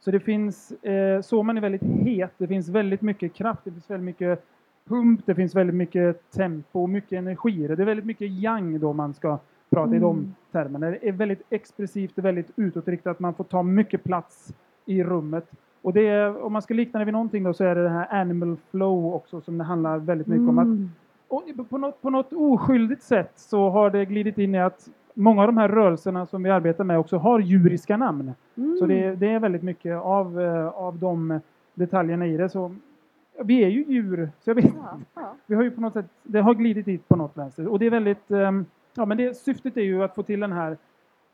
Så 0.00 0.10
det 0.10 0.20
finns, 0.20 0.72
eh, 0.72 1.20
Soman 1.20 1.56
är 1.56 1.60
väldigt 1.60 1.82
het, 1.82 2.30
det 2.38 2.46
finns 2.46 2.68
väldigt 2.68 3.02
mycket 3.02 3.34
kraft, 3.34 3.60
det 3.64 3.70
finns 3.70 3.90
väldigt 3.90 4.04
mycket 4.04 4.44
pump, 4.88 5.20
det 5.26 5.34
finns 5.34 5.54
väldigt 5.54 5.76
mycket 5.76 6.30
tempo, 6.30 6.86
mycket 6.86 7.12
energi. 7.12 7.66
Det 7.66 7.72
är 7.82 7.84
väldigt 7.84 8.06
mycket 8.06 8.30
yang 8.30 8.80
då 8.80 8.92
man 8.92 9.14
ska 9.14 9.38
prata 9.70 9.96
i 9.96 9.98
de 9.98 10.16
Mm. 10.18 10.34
termerna. 10.52 10.90
Det 10.90 11.08
är 11.08 11.12
väldigt 11.12 11.42
expressivt 11.50 12.18
och 12.18 12.24
väldigt 12.24 12.50
utåtriktat. 12.56 13.20
Man 13.20 13.34
får 13.34 13.44
ta 13.44 13.62
mycket 13.62 14.04
plats 14.04 14.54
i 14.86 15.02
rummet. 15.04 15.50
Och 15.82 15.92
det 15.92 16.08
är, 16.08 16.42
om 16.42 16.52
man 16.52 16.62
ska 16.62 16.74
likna 16.74 16.98
det 16.98 17.04
vid 17.04 17.12
någonting 17.12 17.42
då 17.44 17.52
så 17.54 17.64
är 17.64 17.74
det 17.74 17.82
det 17.82 17.88
här 17.88 18.20
animal 18.20 18.56
flow 18.70 19.14
också 19.14 19.40
som 19.40 19.58
det 19.58 19.64
handlar 19.64 19.98
väldigt 19.98 20.26
mycket 20.26 20.48
om. 20.48 20.58
Att, 20.58 20.64
Mm. 20.64 20.90
och 21.28 21.68
på, 21.70 21.78
något, 21.78 22.02
på 22.02 22.10
något 22.10 22.32
oskyldigt 22.32 23.02
sätt 23.02 23.32
så 23.36 23.70
har 23.70 23.90
det 23.90 24.04
glidit 24.04 24.38
in 24.38 24.54
i 24.54 24.60
att 24.60 24.88
många 25.14 25.40
av 25.42 25.48
de 25.48 25.56
här 25.56 25.68
rörelserna 25.68 26.26
som 26.26 26.42
vi 26.42 26.50
arbetar 26.50 26.84
med 26.84 26.98
också 26.98 27.16
har 27.18 27.40
djuriska 27.40 27.96
namn. 27.96 28.32
Mm. 28.56 28.76
Så 28.76 28.86
det, 28.86 29.14
det 29.14 29.28
är 29.28 29.38
väldigt 29.40 29.62
mycket 29.62 29.96
av, 29.96 30.40
eh, 30.40 30.66
av 30.68 30.98
de 30.98 31.40
detaljerna 31.74 32.26
i 32.26 32.36
det. 32.36 32.48
Så 32.48 32.74
vi 33.42 33.64
är 33.64 33.68
ju 33.68 33.84
djur, 33.88 34.30
så 34.40 34.50
jag 34.50 34.54
vet 34.54 34.64
Ja, 34.64 34.98
ja. 35.14 35.34
vi 35.46 35.54
har 35.54 35.62
ju 35.62 35.70
på 35.70 35.80
något 35.80 35.92
sätt, 35.92 36.06
det 36.22 36.40
har 36.40 36.54
glidit 36.54 36.86
dit 36.86 37.08
på 37.08 37.16
något 37.16 37.36
vänster. 37.36 37.68
Och 37.68 37.78
det 37.78 37.86
är 37.86 37.90
väldigt, 37.90 38.30
ehm, 38.30 38.64
ja 38.94 39.04
men 39.04 39.16
det, 39.16 39.34
syftet 39.36 39.76
är 39.76 39.80
ju 39.82 40.02
att 40.02 40.14
få 40.14 40.22
till 40.22 40.40
den 40.40 40.52
här 40.52 40.76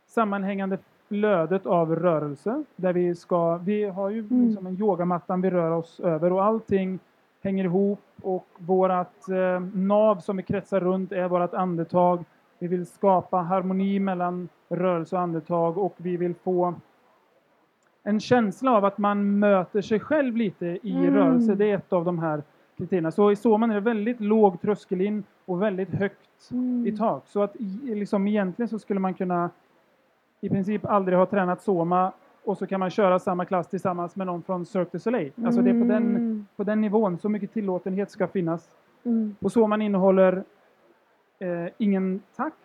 sammanhängande 0.07 0.79
flödet 1.09 1.67
av 1.67 1.97
rörelse. 1.97 2.65
Där 2.77 2.93
vi 2.93 3.15
ska, 3.15 3.57
vi 3.57 3.85
har 3.85 4.11
ju 4.11 4.19
Mm. 4.21 4.47
liksom 4.47 4.67
en 4.67 4.81
yogamattan 4.81 5.41
vi 5.41 5.51
rör 5.51 5.71
oss 5.71 6.01
över 6.01 6.33
och 6.33 6.45
allting 6.45 6.99
hänger 7.43 7.65
ihop 7.65 8.01
och 8.23 8.47
vårat 8.59 9.29
eh, 9.29 9.61
nav 9.75 10.17
som 10.21 10.37
vi 10.37 10.43
kretsar 10.43 10.81
runt 10.81 11.13
är 11.13 11.29
vårat 11.29 11.55
andetag. 11.55 12.25
Vi 12.59 12.67
vill 12.67 12.87
skapa 12.87 13.37
harmoni 13.37 14.01
mellan 14.01 14.49
rörelse 14.69 15.17
och 15.17 15.23
andetag 15.23 15.79
och 15.79 15.95
vi 15.97 16.17
vill 16.17 16.35
få 16.35 16.75
en 18.03 18.21
känsla 18.21 18.77
av 18.77 18.85
att 18.85 18.99
man 18.99 19.39
möter 19.39 19.81
sig 19.83 20.01
själv 20.01 20.37
lite 20.37 20.67
i 20.83 20.97
Mm. 20.97 21.15
rörelse. 21.15 21.55
Det 21.55 21.71
är 21.71 21.75
ett 21.77 21.93
av 21.93 22.05
de 22.05 22.19
här 22.19 22.43
kriterierna. 22.77 23.11
Så 23.11 23.31
i 23.31 23.37
Soman 23.37 23.71
är 23.71 23.75
det 23.75 23.81
väldigt 23.81 24.21
låg 24.21 24.61
tröskel 24.61 25.01
in 25.01 25.25
och 25.45 25.63
väldigt 25.63 25.95
högt 25.95 26.51
Mm. 26.53 26.87
i 26.87 26.97
tak. 26.97 27.23
Så 27.27 27.43
att 27.43 27.57
liksom 27.83 28.29
egentligen 28.29 28.69
så 28.69 28.79
skulle 28.79 29.01
man 29.01 29.15
kunna 29.15 29.51
i 30.41 30.49
princip 30.49 30.87
aldrig 30.87 31.19
ha 31.19 31.27
tränat 31.27 31.63
Soma 31.63 32.13
och 32.45 32.59
så 32.59 32.67
kan 32.67 32.81
man 32.81 32.91
köra 32.91 33.19
samma 33.19 33.45
klass 33.45 33.69
tillsammans 33.69 34.17
med 34.17 34.27
någon 34.27 34.43
från 34.43 34.67
Cirque 34.67 34.89
du 34.93 34.99
Soleil. 34.99 35.33
Alltså 35.45 35.63
det 35.63 35.71
är 35.71 35.81
på 35.81 35.87
den, 35.89 36.03
Mm. 36.17 36.47
på 36.57 36.65
den 36.65 36.81
nivån, 36.81 37.19
så 37.19 37.29
mycket 37.29 37.53
tillåtenhet 37.53 38.11
ska 38.11 38.27
finnas. 38.29 38.69
Mm. 39.05 39.37
Och 39.41 39.53
Soman 39.53 39.83
innehåller 39.83 40.45
eh, 41.39 41.73
ingen 41.79 42.23
takt, 42.37 42.57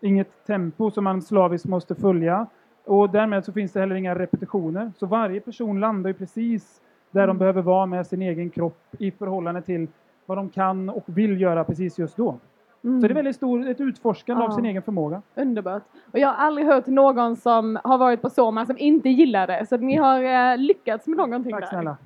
inget 0.00 0.46
tempo 0.46 0.90
som 0.90 1.04
man 1.04 1.22
slaviskt 1.22 1.68
måste 1.68 1.94
följa. 1.94 2.46
Och 2.84 3.10
därmed 3.10 3.44
så 3.44 3.52
finns 3.52 3.72
det 3.72 3.80
heller 3.80 3.94
inga 3.94 4.14
repetitioner. 4.14 4.92
Så 4.98 5.06
varje 5.06 5.40
person 5.40 5.80
landar 5.80 6.10
ju 6.10 6.14
precis 6.14 6.80
där 7.10 7.20
de 7.20 7.24
Mm. 7.30 7.38
behöver 7.38 7.62
vara 7.62 7.86
med 7.86 8.06
sin 8.06 8.22
egen 8.22 8.50
kropp 8.50 8.78
i 8.98 9.10
förhållande 9.10 9.62
till 9.62 9.88
vad 10.26 10.38
de 10.38 10.48
kan 10.48 10.88
och 10.88 11.02
vill 11.06 11.40
göra 11.40 11.64
precis 11.64 11.98
just 11.98 12.16
då. 12.16 12.38
Mm. 12.84 13.00
Så 13.00 13.06
det 13.08 13.12
är 13.12 13.14
väldigt 13.14 13.36
stor, 13.36 13.68
ett 13.68 13.80
utforskande 13.80 14.44
av 14.44 14.50
Ja. 14.50 14.56
sin 14.56 14.64
egen 14.64 14.82
förmåga. 14.82 15.22
Underbart. 15.34 15.82
Och 16.12 16.18
jag 16.18 16.28
har 16.28 16.34
aldrig 16.46 16.66
hört 16.66 16.86
någon 16.86 17.36
som 17.36 17.78
har 17.84 17.98
varit 17.98 18.22
på 18.22 18.30
Soma 18.30 18.66
som 18.66 18.78
inte 18.78 19.08
gillar 19.08 19.46
det. 19.46 19.66
Så 19.68 19.76
ni 19.76 19.96
har 19.96 20.22
eh, 20.52 20.56
lyckats 20.58 21.06
med 21.06 21.16
någonting 21.16 21.52
Tack 21.52 21.60
där. 21.60 21.68
snälla. 21.68 21.96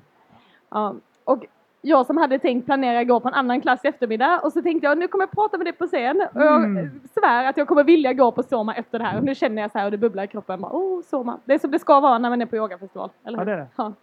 Ja. 0.69 0.95
Och 1.23 1.45
jag 1.87 2.05
som 2.05 2.17
hade 2.17 2.39
tänkt 2.39 2.65
planera 2.65 3.03
gå 3.03 3.19
på 3.19 3.27
en 3.27 3.33
annan 3.33 3.61
klass 3.61 3.85
i 3.85 3.87
eftermiddag 3.87 4.39
och 4.43 4.53
så 4.53 4.61
tänkte 4.61 4.87
jag 4.87 4.97
nu 4.97 5.07
kommer 5.07 5.21
jag 5.23 5.31
prata 5.31 5.57
med 5.57 5.65
dig 5.65 5.73
på 5.73 5.87
scen 5.87 6.21
och 6.33 6.41
jag 6.41 6.63
Mm. 6.63 7.01
svär 7.13 7.45
att 7.45 7.57
jag 7.57 7.67
kommer 7.67 7.83
vilja 7.83 8.13
gå 8.13 8.31
på 8.31 8.43
Soma 8.43 8.75
efter 8.75 8.99
det 8.99 9.05
här. 9.05 9.17
Och 9.17 9.23
nu 9.23 9.35
känner 9.35 9.61
jag 9.61 9.71
så 9.71 9.77
här 9.77 9.85
och 9.85 9.91
det 9.91 9.97
bubblar 9.97 10.23
i 10.23 10.27
kroppen. 10.27 10.61
Bara, 10.61 10.71
oh, 10.71 11.01
Soma. 11.01 11.39
Det 11.45 11.53
är 11.53 11.59
som 11.59 11.71
det 11.71 11.79
ska 11.79 11.99
vara 11.99 12.17
när 12.17 12.29
man 12.29 12.41
är 12.41 12.45
på 12.45 12.55
yogafestival. 12.55 13.09
Eller 13.23 13.37
Ja, 13.37 13.45
det 13.45 13.51
är 13.51 13.57
det. 13.57 13.67
Ja. 13.75 13.93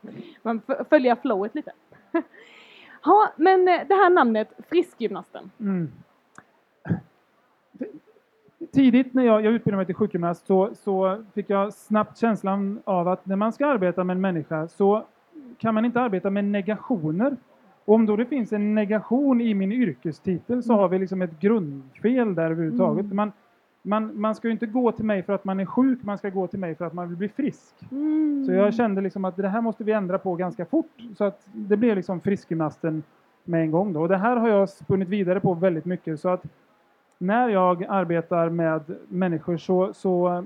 Man 0.43 0.61
följer 0.91 1.15
flowet 1.17 1.55
lite. 1.55 1.73
Ja, 3.05 3.29
men 3.37 3.69
eh, 3.69 3.81
det 3.89 3.95
här 3.95 4.11
namnet, 4.11 4.53
Friskgymnasten. 4.69 5.51
Mm. 5.61 5.93
Tidigt 8.73 9.15
när 9.15 9.23
jag, 9.25 9.45
jag 9.45 9.53
utbildade 9.53 9.77
mig 9.77 9.87
till 9.87 9.95
sjukgymnast 9.95 10.47
så, 10.47 10.71
så 10.75 11.23
fick 11.35 11.51
jag 11.51 11.73
snabbt 11.73 12.19
känslan 12.19 12.81
av 12.85 13.09
att 13.09 13.27
när 13.27 13.37
man 13.37 13.53
ska 13.53 13.67
arbeta 13.67 14.05
med 14.05 14.15
en 14.15 14.21
människa 14.21 14.69
så 14.69 15.05
kan 15.59 15.75
man 15.75 15.85
inte 15.85 16.01
arbeta 16.01 16.31
med 16.31 16.45
negationer. 16.45 17.37
Och 17.85 17.95
om 17.95 18.07
då 18.07 18.17
det 18.17 18.27
finns 18.27 18.53
en 18.53 18.75
negation 18.75 19.41
i 19.41 19.55
min 19.55 19.73
yrkestitel 19.73 20.62
så 20.62 20.75
har 20.75 20.89
vi 20.89 20.99
liksom 20.99 21.23
ett 21.23 21.41
grundfel 21.41 22.35
där 22.35 22.51
överhuvudtaget. 22.51 23.05
Mm. 23.05 23.17
Man, 23.17 23.33
man, 23.83 24.21
man 24.21 24.35
ska 24.35 24.49
ju 24.49 24.53
inte 24.53 24.67
gå 24.67 24.93
till 24.93 25.05
mig 25.05 25.23
för 25.23 25.33
att 25.33 25.45
man 25.45 25.61
är 25.61 25.65
sjuk, 25.65 26.03
man 26.03 26.19
ska 26.19 26.31
gå 26.31 26.47
till 26.47 26.59
mig 26.59 26.75
för 26.75 26.85
att 26.85 26.93
man 26.93 27.09
vill 27.09 27.17
bli 27.17 27.29
frisk. 27.29 27.75
Mm. 27.91 28.45
Så 28.47 28.53
jag 28.53 28.75
kände 28.75 29.01
liksom 29.01 29.25
att 29.25 29.37
det 29.37 29.49
här 29.49 29.61
måste 29.61 29.85
vi 29.85 29.93
ändra 29.93 30.19
på 30.19 30.35
ganska 30.35 30.65
fort. 30.65 30.91
Så 31.17 31.25
att 31.25 31.47
det 31.53 31.77
blev 31.77 31.97
liksom 31.97 32.21
friskgymnasten 32.21 33.03
med 33.45 33.62
en 33.62 33.71
gång 33.71 33.93
då. 33.93 34.01
Och 34.01 34.09
det 34.09 34.17
här 34.17 34.37
har 34.37 34.49
jag 34.49 34.69
spunnit 34.69 35.09
vidare 35.09 35.41
på 35.41 35.55
väldigt 35.55 35.85
mycket. 35.85 36.21
Så 36.21 36.29
att 36.29 36.45
när 37.19 37.49
jag 37.49 37.85
arbetar 37.89 38.49
med 38.49 38.83
människor 39.09 39.57
så, 39.57 39.93
så, 39.95 40.45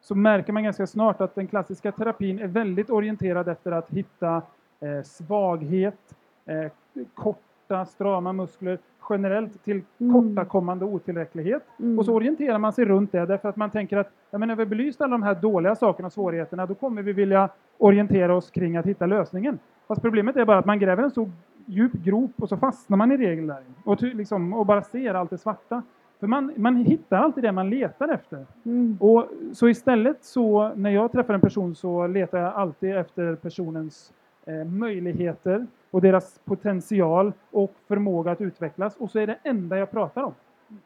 så 0.00 0.14
märker 0.14 0.52
man 0.52 0.64
ganska 0.64 0.86
snart 0.86 1.20
att 1.20 1.34
den 1.34 1.46
klassiska 1.46 1.92
terapin 1.92 2.38
är 2.38 2.46
väldigt 2.46 2.90
orienterad 2.90 3.48
efter 3.48 3.72
att 3.72 3.90
hitta 3.90 4.42
eh, 4.80 5.02
svaghet, 5.04 6.14
eh, 6.48 6.70
korta, 7.14 7.84
strama 7.84 8.32
muskler 8.32 8.78
generellt 9.10 9.64
till 9.64 9.80
Mm. 10.00 10.12
kortakommande 10.14 10.84
otillräcklighet. 10.84 11.62
Mm. 11.78 11.98
Och 11.98 12.04
så 12.04 12.14
orienterar 12.14 12.58
man 12.58 12.72
sig 12.72 12.84
runt 12.84 13.12
det 13.12 13.26
därför 13.26 13.48
att 13.48 13.56
man 13.56 13.70
tänker 13.70 13.96
att 13.96 14.10
ja, 14.30 14.38
men 14.38 14.48
när 14.48 14.56
vi 14.56 14.62
har 14.62 14.68
belyst 14.68 15.00
alla 15.00 15.10
de 15.10 15.22
här 15.22 15.34
dåliga 15.34 15.74
sakerna 15.76 16.06
och 16.06 16.12
svårigheterna 16.12 16.66
då 16.66 16.74
kommer 16.74 17.02
vi 17.02 17.12
vilja 17.12 17.48
orientera 17.78 18.34
oss 18.36 18.50
kring 18.50 18.76
att 18.76 18.86
hitta 18.86 19.06
lösningen. 19.06 19.58
Fast 19.88 20.02
problemet 20.02 20.36
är 20.36 20.44
bara 20.44 20.58
att 20.58 20.64
man 20.66 20.78
gräver 20.78 21.02
en 21.02 21.10
så 21.10 21.30
djup 21.66 21.92
grop 21.92 22.30
och 22.36 22.48
så 22.48 22.56
fastnar 22.56 22.96
man 22.96 23.12
i 23.12 23.16
regel 23.16 23.46
där. 23.46 23.62
Och, 23.84 24.02
liksom, 24.02 24.52
och 24.52 24.66
bara 24.66 24.82
ser 24.82 25.14
allt 25.14 25.30
det 25.30 25.38
svarta. 25.38 25.82
För 26.20 26.26
man, 26.26 26.52
man 26.56 26.76
hittar 26.76 27.16
alltid 27.16 27.44
det 27.44 27.52
man 27.52 27.70
letar 27.70 28.08
efter. 28.08 28.46
Mm. 28.64 28.96
Och 29.00 29.26
så 29.52 29.68
istället 29.68 30.24
så 30.24 30.72
när 30.74 30.90
jag 30.90 31.12
träffar 31.12 31.34
en 31.34 31.40
person 31.40 31.74
så 31.74 32.06
letar 32.06 32.38
jag 32.38 32.54
alltid 32.54 32.96
efter 32.96 33.34
personens 33.34 34.12
eh, 34.46 34.64
möjligheter 34.64 35.66
och 35.90 36.00
deras 36.00 36.38
potential 36.44 37.32
och 37.50 37.74
förmåga 37.88 38.30
att 38.32 38.40
utvecklas. 38.40 38.96
Och 38.96 39.10
så 39.10 39.18
är 39.18 39.26
det 39.26 39.36
enda 39.42 39.78
jag 39.78 39.90
pratar 39.90 40.22
om. 40.22 40.34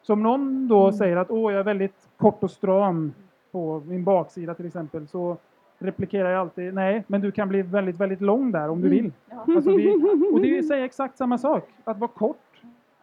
Så 0.03 0.13
om 0.13 0.23
någon 0.23 0.69
då 0.69 0.83
Mm. 0.83 0.93
säger 0.93 1.17
att 1.17 1.31
Åh, 1.31 1.53
jag 1.53 1.61
är 1.61 1.65
väldigt 1.65 2.09
kort 2.17 2.43
och 2.43 2.51
stram 2.51 3.13
på 3.53 3.83
min 3.87 4.05
baksida 4.05 4.55
till 4.55 4.67
exempel 4.67 5.09
så 5.09 5.37
replikerar 5.79 6.31
jag 6.31 6.41
alltid 6.41 6.75
nej, 6.75 7.05
men 7.07 7.21
du 7.21 7.31
kan 7.33 7.49
bli 7.49 7.63
väldigt, 7.63 7.97
väldigt 8.01 8.21
lång 8.21 8.53
där 8.53 8.69
om 8.69 8.81
du 8.81 8.87
Mm. 8.87 9.03
vill. 9.03 9.13
Alltså 9.57 9.71
vi, 9.77 9.93
och 10.33 10.41
det 10.41 10.49
är 10.49 10.57
ju 10.57 10.63
säga 10.63 10.85
exakt 10.85 11.17
samma 11.19 11.39
sak, 11.39 11.69
att 11.85 11.99
vara 11.99 12.11
kort 12.11 12.37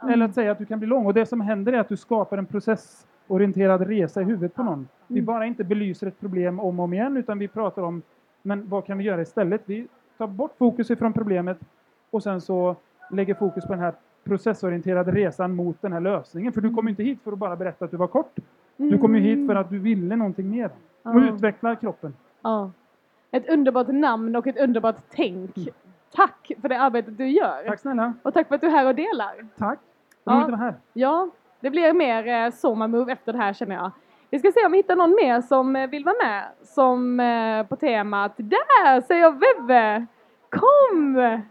eller 0.09 0.25
att 0.25 0.33
säga 0.33 0.51
att 0.51 0.57
du 0.57 0.65
kan 0.65 0.79
bli 0.79 0.87
lång. 0.87 1.05
Och 1.05 1.13
det 1.13 1.25
som 1.25 1.41
händer 1.41 1.73
är 1.73 1.79
att 1.79 1.89
du 1.89 1.97
skapar 1.97 2.37
en 2.37 2.45
processorienterad 2.45 3.87
resa 3.87 4.21
i 4.21 4.23
huvudet 4.23 4.55
på 4.55 4.63
någon. 4.63 4.87
Vi 5.07 5.19
Mm. 5.19 5.25
bara 5.25 5.45
inte 5.45 5.63
belyser 5.63 6.07
ett 6.07 6.19
problem 6.19 6.59
om 6.59 6.79
och 6.79 6.83
om 6.83 6.93
igen 6.93 7.17
utan 7.17 7.39
vi 7.39 7.47
pratar 7.47 7.81
om 7.81 8.01
men 8.41 8.69
vad 8.69 8.85
kan 8.85 8.97
vi 8.97 9.03
göra 9.03 9.21
istället? 9.21 9.61
Vi 9.65 9.87
tar 10.17 10.27
bort 10.27 10.53
fokus 10.57 10.91
ifrån 10.91 11.13
problemet 11.13 11.57
och 12.11 12.23
sen 12.23 12.41
så 12.41 12.75
lägger 13.11 13.33
fokus 13.33 13.65
på 13.65 13.73
den 13.73 13.81
här 13.81 13.93
processorienterade 14.23 15.11
resan 15.11 15.55
mot 15.55 15.81
den 15.81 15.93
här 15.93 15.99
lösningen. 15.99 16.53
För 16.53 16.61
du 16.61 16.73
kom 16.73 16.87
inte 16.87 17.03
hit 17.03 17.19
för 17.23 17.31
att 17.31 17.37
bara 17.37 17.55
berätta 17.55 17.85
att 17.85 17.91
du 17.91 17.97
var 17.97 18.07
kort. 18.07 18.35
Du 18.77 18.97
kom 18.97 19.15
ju 19.15 19.21
hit 19.21 19.47
för 19.47 19.55
att 19.55 19.69
du 19.69 19.79
ville 19.79 20.15
någonting 20.15 20.49
mer. 20.51 20.69
Och 21.03 21.11
Mm. 21.11 21.23
Ja. 21.27 21.33
utveckla 21.33 21.75
kroppen. 21.75 22.13
Ja. 22.41 22.71
Ett 23.31 23.49
underbart 23.49 23.87
namn 23.87 24.35
och 24.35 24.47
ett 24.47 24.59
underbart 24.59 24.95
tänk. 25.09 25.51
Tack 26.15 26.51
för 26.61 26.69
det 26.69 26.79
arbetet 26.79 27.17
du 27.17 27.27
gör. 27.29 27.63
Tack 27.67 27.79
snälla. 27.79 28.13
Och 28.23 28.33
tack 28.33 28.47
för 28.47 28.55
att 28.55 28.61
du 28.61 28.67
är 28.67 28.71
här 28.71 28.87
och 28.87 28.95
delar. 28.95 29.47
Tack. 29.57 29.79
Ja. 30.23 30.31
Roligt 30.33 30.43
att 30.45 30.49
vara 30.51 30.61
här. 30.61 30.75
Ja, 30.93 31.29
det 31.59 31.69
blir 31.69 31.93
mer 31.93 32.27
eh, 32.45 32.51
Soma 32.51 32.87
Move 32.87 33.11
efter 33.11 33.33
det 33.33 33.39
här 33.39 33.53
känner 33.53 33.75
jag. 33.75 33.91
Vi 34.29 34.39
ska 34.39 34.51
se 34.51 34.65
om 34.65 34.71
vi 34.71 34.77
hittar 34.77 34.95
någon 34.95 35.11
mer 35.15 35.41
som 35.41 35.75
eh, 35.75 35.89
vill 35.89 36.05
vara 36.05 36.15
med. 36.23 36.43
Som 36.63 37.19
eh, 37.19 37.63
på 37.67 37.75
temat 37.75 38.33
Där 38.37 39.01
säger 39.01 39.31
Veve! 39.31 40.05
Kom! 40.49 41.41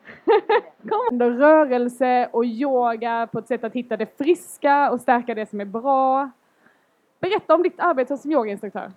Kom! 0.88 1.22
Rörelse 1.22 2.28
och 2.32 2.44
yoga 2.44 3.28
på 3.32 3.38
ett 3.38 3.48
sätt 3.48 3.64
att 3.64 3.72
hitta 3.72 3.96
det 3.96 4.18
friska 4.18 4.90
och 4.90 5.00
stärka 5.00 5.34
det 5.34 5.46
som 5.46 5.60
är 5.60 5.64
bra. 5.64 6.30
Berätta 7.20 7.54
om 7.54 7.62
ditt 7.62 7.80
arbete 7.80 8.18
som 8.18 8.32
yogainstruktör. 8.32 8.92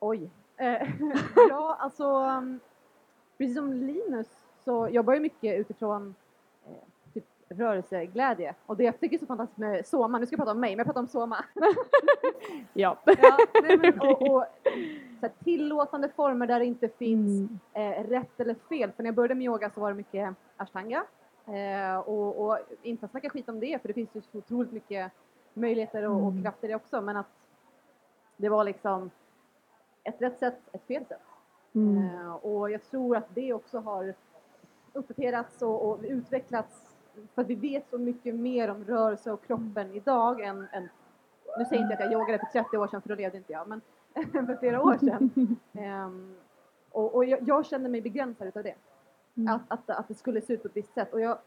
Oj. 0.00 0.30
Eh, 0.56 0.88
ja, 1.48 1.76
alltså 1.80 2.04
um, 2.04 2.60
precis 3.38 3.56
som 3.56 3.72
Linus 3.72 4.28
så 4.64 4.88
jobbar 4.88 5.12
jag 5.12 5.22
mycket 5.22 5.60
utifrån 5.60 6.14
rörelseglädje. 7.50 8.54
Och 8.66 8.76
det 8.76 8.84
jag 8.84 9.00
tycker 9.00 9.16
är 9.16 9.20
så 9.20 9.26
fantastiskt 9.26 9.58
med 9.58 9.86
Soma, 9.86 10.18
nu 10.18 10.26
ska 10.26 10.34
jag 10.34 10.38
prata 10.38 10.50
om 10.52 10.60
mig, 10.60 10.70
men 10.70 10.78
jag 10.78 10.86
pratar 10.86 11.00
om 11.00 11.08
Soma. 11.08 11.44
Ja. 12.72 12.96
ja, 13.04 13.36
nej, 13.62 13.76
men, 13.78 14.00
och, 14.10 14.22
och, 14.22 14.44
här, 15.22 15.30
tillåtande 15.44 16.08
former 16.08 16.46
där 16.46 16.58
det 16.58 16.64
inte 16.66 16.88
finns 16.88 17.50
Mm. 17.74 17.92
eh, 18.02 18.08
rätt 18.08 18.40
eller 18.40 18.54
fel. 18.68 18.92
För 18.92 19.02
när 19.02 19.08
jag 19.08 19.14
började 19.14 19.34
med 19.34 19.44
yoga 19.44 19.70
så 19.70 19.80
var 19.80 19.88
det 19.90 19.96
mycket 19.96 20.34
ashtanga. 20.56 21.04
Eh, 21.46 21.98
och, 21.98 22.46
och 22.46 22.58
inte 22.82 23.04
att 23.04 23.10
snacka 23.10 23.30
skit 23.30 23.48
om 23.48 23.60
det, 23.60 23.80
för 23.82 23.88
det 23.88 23.94
finns 23.94 24.08
ju 24.14 24.20
så 24.20 24.38
otroligt 24.38 24.72
mycket 24.72 25.12
möjligheter 25.54 26.02
och, 26.08 26.16
och 26.22 26.30
Mm. 26.30 26.42
krafter 26.42 26.68
i 26.68 26.70
det 26.70 26.74
också. 26.76 27.00
Men 27.00 27.16
att 27.16 27.26
det 28.36 28.48
var 28.48 28.64
liksom 28.64 29.10
ett 30.04 30.22
rätt 30.22 30.38
sätt, 30.38 30.58
ett 30.72 30.86
fel 30.86 31.04
sätt. 31.06 31.20
Mm. 31.74 32.04
Eh, 32.18 32.32
och 32.34 32.70
jag 32.70 32.82
tror 32.90 33.16
att 33.16 33.34
det 33.34 33.52
också 33.52 33.78
har 33.78 34.14
uppdaterats 34.92 35.62
och, 35.62 35.88
och 35.90 35.98
utvecklats 36.02 36.89
för 37.34 37.42
att 37.42 37.48
vi 37.48 37.54
vet 37.54 37.90
så 37.90 37.98
mycket 37.98 38.34
mer 38.34 38.70
om 38.70 38.84
rörelse 38.84 39.32
och 39.32 39.44
kroppen 39.46 39.92
idag 39.92 40.40
än, 40.40 40.66
än 40.72 40.88
nu 41.58 41.64
säger 41.64 41.82
jag 41.82 41.92
inte 41.92 41.94
att 41.94 42.12
jag 42.12 42.20
yogade 42.20 42.38
för 42.38 42.62
30 42.62 42.76
år 42.76 42.86
sedan 42.86 43.02
för 43.02 43.08
då 43.08 43.14
levde 43.14 43.38
inte 43.38 43.52
jag, 43.52 43.68
men 43.68 43.80
för 44.46 44.56
flera 44.56 44.82
år 44.82 44.98
sedan. 44.98 45.56
Ehm, 45.72 46.34
och 46.90 47.14
och 47.14 47.24
jag, 47.24 47.38
jag 47.42 47.66
kände 47.66 47.88
mig 47.88 48.00
begränsad 48.00 48.48
utav 48.48 48.62
det. 48.62 48.74
Mm. 49.36 49.54
Att, 49.54 49.62
att, 49.68 49.90
att 49.90 50.08
det 50.08 50.14
skulle 50.14 50.40
se 50.40 50.52
ut 50.52 50.62
på 50.62 50.68
ett 50.68 50.76
visst 50.76 50.94
sätt. 50.94 51.12
Och 51.12 51.20
jag 51.20 51.38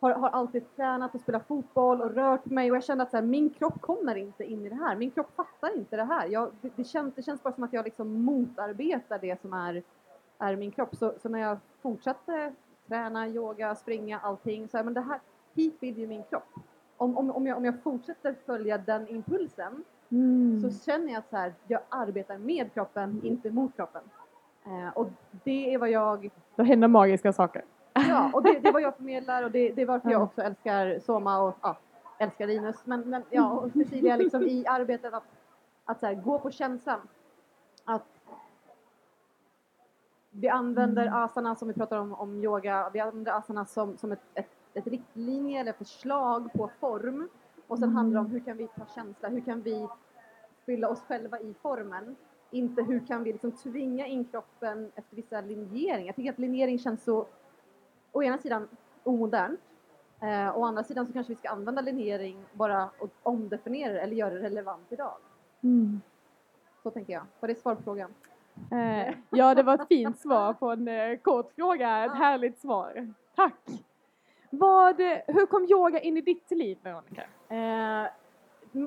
har, 0.00 0.10
har 0.10 0.28
alltid 0.28 0.76
tränat 0.76 1.14
och 1.14 1.20
spelat 1.20 1.46
fotboll 1.46 2.00
och 2.00 2.14
rört 2.14 2.44
mig 2.44 2.70
och 2.70 2.76
jag 2.76 2.84
kände 2.84 3.04
att 3.04 3.10
så 3.10 3.16
här, 3.16 3.24
min 3.24 3.50
kropp 3.50 3.80
kommer 3.80 4.14
inte 4.14 4.44
in 4.44 4.66
i 4.66 4.68
det 4.68 4.74
här. 4.74 4.96
Min 4.96 5.10
kropp 5.10 5.34
fattar 5.36 5.76
inte 5.76 5.96
det 5.96 6.04
här. 6.04 6.26
Jag, 6.26 6.50
det, 6.60 6.70
det, 6.76 6.84
känns, 6.84 7.14
det 7.14 7.22
känns 7.22 7.42
bara 7.42 7.54
som 7.54 7.64
att 7.64 7.72
jag 7.72 7.84
liksom 7.84 8.22
motarbetar 8.22 9.18
det 9.18 9.40
som 9.40 9.52
är, 9.52 9.82
är 10.38 10.56
min 10.56 10.70
kropp. 10.70 10.96
Så, 10.96 11.14
så 11.22 11.28
när 11.28 11.38
jag 11.38 11.58
fortsatte 11.82 12.52
träna, 12.90 13.28
yoga, 13.28 13.74
springa, 13.74 14.18
allting 14.18 14.68
så 14.68 14.76
här, 14.76 14.84
men 14.84 14.94
det 14.94 15.00
här, 15.00 15.20
hit 15.54 15.76
vill 15.80 15.98
ju 15.98 16.06
min 16.06 16.22
kropp. 16.22 16.48
Om, 16.96 17.18
om, 17.18 17.30
om, 17.30 17.46
jag, 17.46 17.56
om 17.56 17.64
jag 17.64 17.82
fortsätter 17.82 18.34
följa 18.46 18.78
den 18.78 19.08
impulsen 19.08 19.84
Mm. 20.12 20.60
så 20.60 20.84
känner 20.84 21.12
jag 21.12 21.18
att 21.18 21.30
så 21.30 21.36
här, 21.36 21.54
jag 21.66 21.80
arbetar 21.88 22.38
med 22.38 22.74
kroppen, 22.74 23.20
inte 23.24 23.50
mot 23.50 23.76
kroppen. 23.76 24.02
Eh, 24.64 24.88
och 24.94 25.08
det 25.44 25.74
är 25.74 25.78
vad 25.78 25.90
jag 25.90 26.30
Då 26.56 26.62
händer 26.62 26.88
magiska 26.88 27.32
saker. 27.32 27.64
Ja, 27.92 28.30
och 28.34 28.42
det, 28.42 28.58
det 28.58 28.68
är 28.68 28.72
vad 28.72 28.82
jag 28.82 28.96
förmedlar 28.96 29.42
och 29.42 29.50
det, 29.50 29.72
det 29.72 29.82
är 29.82 29.86
varför 29.86 30.10
jag 30.10 30.20
Ja. 30.20 30.24
också 30.24 30.42
älskar 30.42 30.98
Soma 31.00 31.38
och 31.42 31.56
ja, 31.62 31.76
älskar 32.18 32.46
Linus. 32.46 32.76
Men, 32.84 33.00
men 33.10 33.22
ja, 33.30 33.50
och 33.50 33.72
Cecilia 33.72 34.16
liksom 34.16 34.42
i 34.42 34.66
arbetet 34.66 35.14
att, 35.14 35.24
att 35.84 36.00
så 36.00 36.06
här, 36.06 36.14
gå 36.14 36.38
på 36.38 36.50
känslan. 36.50 37.00
Att 37.84 38.06
vi 40.40 40.48
använder 40.48 41.02
Mm. 41.02 41.14
asana 41.14 41.56
som 41.56 41.68
vi 41.68 41.74
pratar 41.74 41.98
om, 41.98 42.12
om 42.12 42.44
yoga, 42.44 42.90
vi 42.92 43.00
använder 43.00 43.32
asana 43.32 43.66
som, 43.66 43.96
som 43.96 44.12
ett, 44.12 44.22
ett, 44.34 44.50
ett 44.74 44.86
riktlinje 44.86 45.60
eller 45.60 45.72
förslag 45.72 46.52
på 46.52 46.70
form. 46.80 47.28
Och 47.66 47.78
sen 47.78 47.90
handlar 47.90 48.20
det 48.20 48.26
om 48.26 48.32
hur 48.32 48.40
kan 48.40 48.56
vi 48.56 48.68
ta 48.68 48.86
känsla, 48.94 49.28
hur 49.28 49.40
kan 49.40 49.62
vi 49.62 49.88
fylla 50.66 50.88
oss 50.88 51.00
själva 51.00 51.40
i 51.40 51.54
formen. 51.62 52.16
Inte 52.50 52.82
hur 52.82 53.06
kan 53.06 53.24
vi 53.24 53.32
liksom 53.32 53.52
tvinga 53.52 54.06
in 54.06 54.24
kroppen 54.24 54.92
efter 54.94 55.16
vissa 55.16 55.40
linjeringar. 55.40 56.06
Jag 56.06 56.16
tycker 56.16 56.32
att 56.32 56.38
linjering 56.38 56.78
känns 56.78 57.04
så 57.04 57.26
å 58.12 58.22
ena 58.22 58.38
sidan 58.38 58.68
omodernt. 59.02 59.60
Eh, 60.20 60.58
å 60.58 60.64
andra 60.64 60.84
sidan 60.84 61.06
så 61.06 61.12
kanske 61.12 61.32
vi 61.32 61.36
ska 61.36 61.48
använda 61.48 61.82
linjering 61.82 62.44
bara 62.52 62.90
och 62.98 63.10
omdefiniera 63.22 63.92
det 63.92 64.00
eller 64.00 64.16
göra 64.16 64.34
det 64.34 64.40
relevant 64.40 64.92
idag. 64.92 65.14
Mm. 65.62 66.00
Så 66.82 66.90
tänker 66.90 67.12
jag. 67.12 67.22
Var 67.40 67.48
det 67.48 67.54
svar 67.54 67.74
på 67.74 67.82
frågan? 67.82 68.10
Eh, 68.70 69.14
ja, 69.30 69.54
det 69.54 69.62
var 69.62 69.74
ett 69.74 69.88
fint 69.88 70.20
svar 70.20 70.52
på 70.52 70.70
en 70.70 70.88
eh, 70.88 71.16
kort 71.18 71.52
fråga. 71.56 72.04
Ett 72.04 72.14
härligt 72.14 72.58
svar. 72.58 73.14
Tack! 73.36 73.84
Vad, 74.50 75.00
hur 75.26 75.46
kom 75.46 75.64
yoga 75.64 76.00
in 76.00 76.16
i 76.16 76.20
ditt 76.20 76.50
liv, 76.50 76.78
Veronica? 76.82 77.22
Eh, 77.48 78.06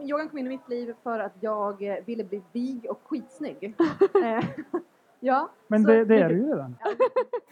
yogan 0.09 0.29
kom 0.29 0.37
in 0.37 0.45
i 0.45 0.49
mitt 0.49 0.69
liv 0.69 0.95
för 1.03 1.19
att 1.19 1.33
jag 1.39 1.83
eh, 1.83 2.03
ville 2.05 2.23
bli 2.23 2.41
vig 2.51 2.85
och 2.89 2.99
skitsnygg. 3.03 3.63
eh, 4.23 4.45
ja, 5.19 5.49
Men 5.67 5.83
så- 5.83 5.89
det, 5.89 6.05
det 6.05 6.21
är 6.21 6.29
du 6.29 6.35
ju 6.35 6.47
redan. 6.47 6.75
Ja, 6.83 6.91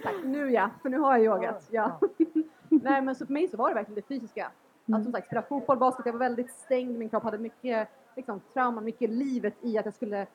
tack, 0.04 0.16
nu 0.24 0.52
ja, 0.52 0.70
för 0.82 0.90
nu 0.90 1.00
har 1.00 1.18
jag 1.18 1.26
yogat. 1.26 1.68
Ja. 1.72 2.00
Nej 2.70 3.02
men 3.02 3.16
så 3.16 3.26
för 3.26 3.34
mig 3.34 3.48
så 3.48 3.58
var 3.58 3.70
det 3.70 3.76
verkligen 3.76 3.96
det 3.96 4.08
fysiska. 4.08 4.52
Mm. 4.88 4.98
Att 4.98 5.04
som 5.04 5.14
sagt 5.14 5.28
spela 5.28 5.42
fotboll, 5.42 5.78
basket, 5.78 6.06
jag 6.06 6.14
var 6.14 6.20
väldigt 6.20 6.52
stängd, 6.52 6.98
min 6.98 7.10
kropp 7.10 7.24
hade 7.24 7.38
mycket 7.38 7.88
liksom, 8.16 8.42
trauma, 8.54 8.82
mycket 8.82 9.10
livet 9.10 9.54
i 9.62 9.78
att 9.78 9.86
jag 9.86 9.94
skulle 9.94 10.28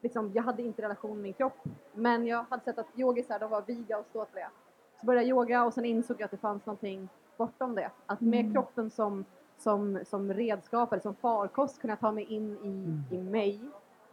liksom, 0.00 0.30
jag 0.34 0.42
hade 0.42 0.62
inte 0.62 0.82
relation 0.82 1.10
med 1.10 1.22
min 1.22 1.32
kropp. 1.32 1.58
Men 1.94 2.26
jag 2.26 2.44
hade 2.50 2.62
sett 2.64 2.78
att 2.78 2.86
yogisar, 2.98 3.38
de 3.38 3.50
var 3.50 3.62
viga 3.66 3.98
och 3.98 4.06
ståtliga. 4.06 4.50
Så 5.00 5.06
började 5.06 5.26
jag 5.26 5.36
yoga 5.36 5.64
och 5.64 5.74
sen 5.74 5.84
insåg 5.84 6.16
jag 6.20 6.24
att 6.24 6.30
det 6.30 6.36
fanns 6.36 6.66
någonting 6.66 7.08
bortom 7.36 7.74
det. 7.74 7.90
Att 8.06 8.20
med 8.20 8.40
Mm. 8.40 8.52
kroppen 8.52 8.90
som, 8.90 9.24
som, 9.58 9.98
som 10.06 10.32
redskap 10.32 10.92
eller 10.92 11.02
som 11.02 11.14
farkost 11.14 11.80
kunna 11.80 11.96
ta 11.96 12.12
mig 12.12 12.24
in 12.24 12.56
i, 13.10 13.14
i 13.16 13.22
mig. 13.22 13.60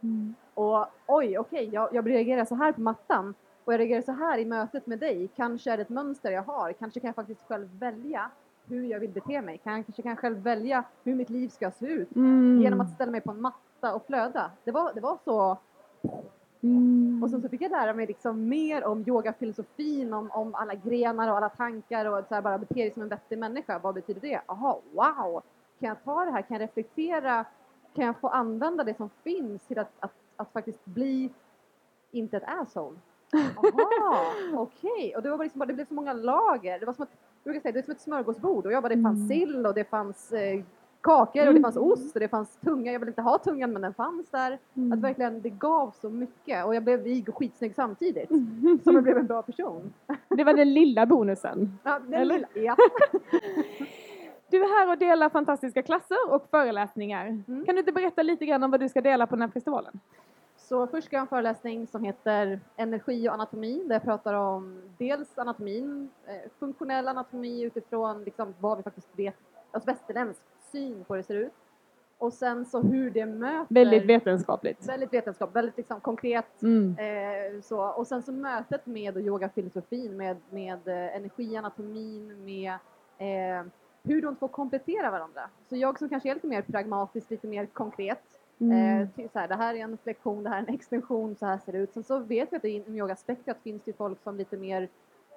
Mm. 0.02 0.34
Och 0.54 0.86
oj, 1.06 1.38
okej, 1.38 1.68
jag, 1.72 1.94
jag 1.94 2.10
reagerar 2.10 2.44
så 2.44 2.54
här 2.54 2.72
på 2.72 2.80
mattan 2.80 3.34
och 3.64 3.72
jag 3.72 3.80
reagerar 3.80 4.02
så 4.02 4.12
här 4.12 4.38
i 4.38 4.44
mötet 4.44 4.86
med 4.86 4.98
dig. 4.98 5.28
Kanske 5.36 5.72
är 5.72 5.76
det 5.76 5.82
ett 5.82 5.88
mönster 5.88 6.30
jag 6.30 6.42
har. 6.42 6.72
Kanske 6.72 7.00
kan 7.00 7.08
jag 7.08 7.14
faktiskt 7.14 7.42
själv 7.48 7.78
välja 7.78 8.30
hur 8.66 8.84
jag 8.84 9.00
vill 9.00 9.10
bete 9.10 9.42
mig. 9.42 9.60
Kanske 9.64 10.02
kan 10.02 10.10
jag 10.10 10.18
själv 10.18 10.38
välja 10.38 10.84
hur 11.04 11.14
mitt 11.14 11.30
liv 11.30 11.48
ska 11.48 11.70
se 11.70 11.86
ut 11.86 12.16
Mm. 12.16 12.60
genom 12.62 12.80
att 12.80 12.90
ställa 12.94 13.12
mig 13.12 13.20
på 13.20 13.30
en 13.30 13.40
matta 13.40 13.94
och 13.94 14.06
flöda. 14.06 14.50
Det 14.64 14.70
var, 14.70 14.92
det 14.94 15.00
var 15.00 15.18
så. 15.24 15.58
Mm. 16.62 17.22
Och 17.22 17.30
sen 17.30 17.42
så 17.42 17.48
fick 17.48 17.62
jag 17.62 17.70
lära 17.70 17.92
mig 17.92 18.06
liksom 18.06 18.48
mer 18.48 18.84
om 18.84 19.04
yogafilosofin, 19.06 20.12
om, 20.12 20.30
om 20.30 20.54
alla 20.54 20.74
grenar 20.74 21.30
och 21.30 21.36
alla 21.36 21.48
tankar 21.48 22.04
och 22.06 22.24
så 22.28 22.34
här 22.34 22.42
bara 22.42 22.58
bete 22.58 22.74
dig 22.74 22.90
som 22.90 23.02
en 23.02 23.08
vettig 23.08 23.38
människa. 23.38 23.78
Vad 23.78 23.94
betyder 23.94 24.20
det? 24.20 24.40
Jaha, 24.46 24.76
wow! 24.92 25.42
Kan 25.80 25.88
jag 25.88 26.04
ta 26.04 26.24
det 26.24 26.30
här? 26.30 26.42
Kan 26.42 26.54
jag 26.54 26.62
reflektera? 26.62 27.44
Kan 27.94 28.04
jag 28.06 28.16
få 28.20 28.28
använda 28.28 28.84
det 28.84 28.96
som 28.96 29.10
finns 29.24 29.62
till 29.62 29.78
att, 29.78 29.92
att, 30.00 30.12
att 30.36 30.52
faktiskt 30.52 30.84
bli, 30.84 31.30
inte 32.10 32.36
ett 32.36 32.42
asshole? 32.46 32.96
Jaha, 33.32 34.32
okej. 34.54 35.16
Och 35.16 35.22
det 35.22 35.30
var 35.30 35.38
liksom 35.38 35.58
bara, 35.58 35.66
det 35.66 35.74
blev 35.74 35.86
så 35.88 35.94
många 35.94 36.12
lager. 36.12 36.78
Det 36.78 36.86
var 36.86 36.92
som 36.92 37.02
att, 37.02 37.10
jag 37.44 37.52
brukar 37.52 37.60
säga, 37.60 37.72
det 37.72 37.78
är 37.78 37.82
som 37.82 37.92
ett 37.92 38.00
smörgåsbord 38.00 38.66
och 38.66 38.72
jag 38.72 38.82
bara, 38.82 38.94
det 38.94 39.02
fanns 39.02 39.16
Mm. 39.16 39.28
sill 39.28 39.66
och 39.66 39.74
det 39.74 39.84
fanns 39.84 40.32
eh, 40.32 40.62
kakor 41.04 41.40
och 41.40 41.44
det 41.46 41.50
Mm. 41.50 41.62
fanns 41.62 41.76
ost 41.76 42.14
och 42.16 42.20
det 42.20 42.28
fanns 42.28 42.56
tunga. 42.56 42.92
Jag 42.92 43.00
ville 43.00 43.10
inte 43.10 43.22
ha 43.22 43.38
tungan 43.38 43.72
men 43.72 43.82
den 43.82 43.94
fanns 43.94 44.30
där. 44.30 44.58
Mm. 44.74 44.92
Att 44.92 44.98
verkligen, 44.98 45.40
det 45.42 45.50
gav 45.50 45.90
så 46.00 46.10
mycket 46.10 46.64
och 46.66 46.74
jag 46.74 46.82
blev 46.84 47.00
vig 47.00 47.28
och 47.28 47.36
skitsnygg 47.36 47.74
samtidigt. 47.74 48.28
Som 48.84 48.94
jag 48.94 49.02
blev 49.02 49.18
en 49.18 49.26
bra 49.26 49.42
person. 49.42 49.92
Det 50.28 50.44
var 50.44 50.52
den 50.54 50.74
lilla 50.74 51.06
bonusen. 51.06 51.78
Ja, 51.82 51.98
den 51.98 52.14
Eller? 52.14 52.34
lilla, 52.34 52.48
ja. 52.54 52.76
Du 54.50 54.62
är 54.64 54.78
här 54.80 54.92
och 54.92 54.98
delar 54.98 55.28
fantastiska 55.28 55.82
klasser 55.82 56.16
och 56.30 56.46
föreläsningar. 56.50 57.26
Mm. 57.26 57.64
Kan 57.64 57.74
du 57.74 57.78
inte 57.78 57.92
berätta 57.92 58.22
lite 58.22 58.46
grann 58.46 58.62
om 58.62 58.70
vad 58.70 58.80
du 58.80 58.88
ska 58.88 59.00
dela 59.00 59.26
på 59.26 59.34
den 59.36 59.42
här 59.42 59.48
festivalen? 59.48 60.00
Så 60.56 60.86
först 60.86 61.06
ska 61.06 61.16
jag 61.16 61.20
ha 61.20 61.24
en 61.24 61.28
föreläsning 61.28 61.86
som 61.86 62.04
heter 62.04 62.60
Energi 62.76 63.28
och 63.28 63.32
anatomi 63.34 63.82
där 63.86 63.94
jag 63.94 64.02
pratar 64.02 64.34
om 64.34 64.82
dels 64.98 65.38
anatomin, 65.38 66.10
eh, 66.26 66.50
funktionell 66.58 67.08
anatomi 67.08 67.62
utifrån 67.62 68.24
liksom 68.24 68.54
vad 68.60 68.76
vi 68.76 68.82
faktiskt 68.82 69.08
vet, 69.16 69.34
alltså 69.70 69.90
västerländsk 69.90 70.42
syn 70.74 71.04
på 71.04 71.14
hur 71.14 71.22
det 71.22 71.26
ser 71.26 71.34
ut. 71.36 71.52
Och 72.18 72.32
sen 72.32 72.64
så 72.66 72.80
hur 72.82 73.10
det 73.10 73.26
möter 73.26 73.74
Väldigt 73.74 74.04
vetenskapligt. 74.04 74.88
väldigt 74.88 75.12
vetenskap, 75.12 75.56
väldigt 75.56 75.76
liksom 75.76 76.00
konkret 76.00 76.62
Mm. 76.62 76.96
Eh, 76.98 77.60
så, 77.62 77.80
och 77.86 78.06
sen 78.06 78.22
så 78.22 78.32
mötet 78.32 78.86
med 78.86 79.16
yogafilosofin, 79.16 80.16
med, 80.16 80.36
med 80.50 80.88
eh, 80.88 81.16
energianatomin, 81.16 82.44
med 82.44 82.72
eh, 83.18 83.66
hur 84.02 84.22
de 84.22 84.36
två 84.36 84.48
kompletterar 84.48 85.10
varandra. 85.10 85.48
Så 85.68 85.76
jag 85.76 85.98
som 85.98 86.08
kanske 86.08 86.30
är 86.30 86.34
lite 86.34 86.46
mer 86.46 86.62
pragmatisk, 86.62 87.30
lite 87.30 87.46
mer 87.46 87.66
konkret. 87.66 88.20
Mm. 88.58 89.00
Eh, 89.16 89.28
så 89.32 89.38
här, 89.38 89.48
det 89.48 89.54
här 89.54 89.74
är 89.74 89.78
en 89.78 89.98
flexion, 90.02 90.42
det 90.42 90.50
här 90.50 90.56
är 90.56 90.62
en 90.68 90.74
extension, 90.74 91.36
så 91.36 91.46
här 91.46 91.58
ser 91.64 91.72
det 91.72 91.78
ut. 91.78 91.92
Sen 91.92 92.02
så 92.04 92.18
vet 92.18 92.52
vi 92.52 92.56
att 92.56 92.64
inom 92.64 92.96
yogaspektrat 92.96 93.56
finns 93.62 93.82
det 93.84 93.92
folk 93.92 94.22
som 94.22 94.36
lite 94.36 94.56
mer, 94.56 94.88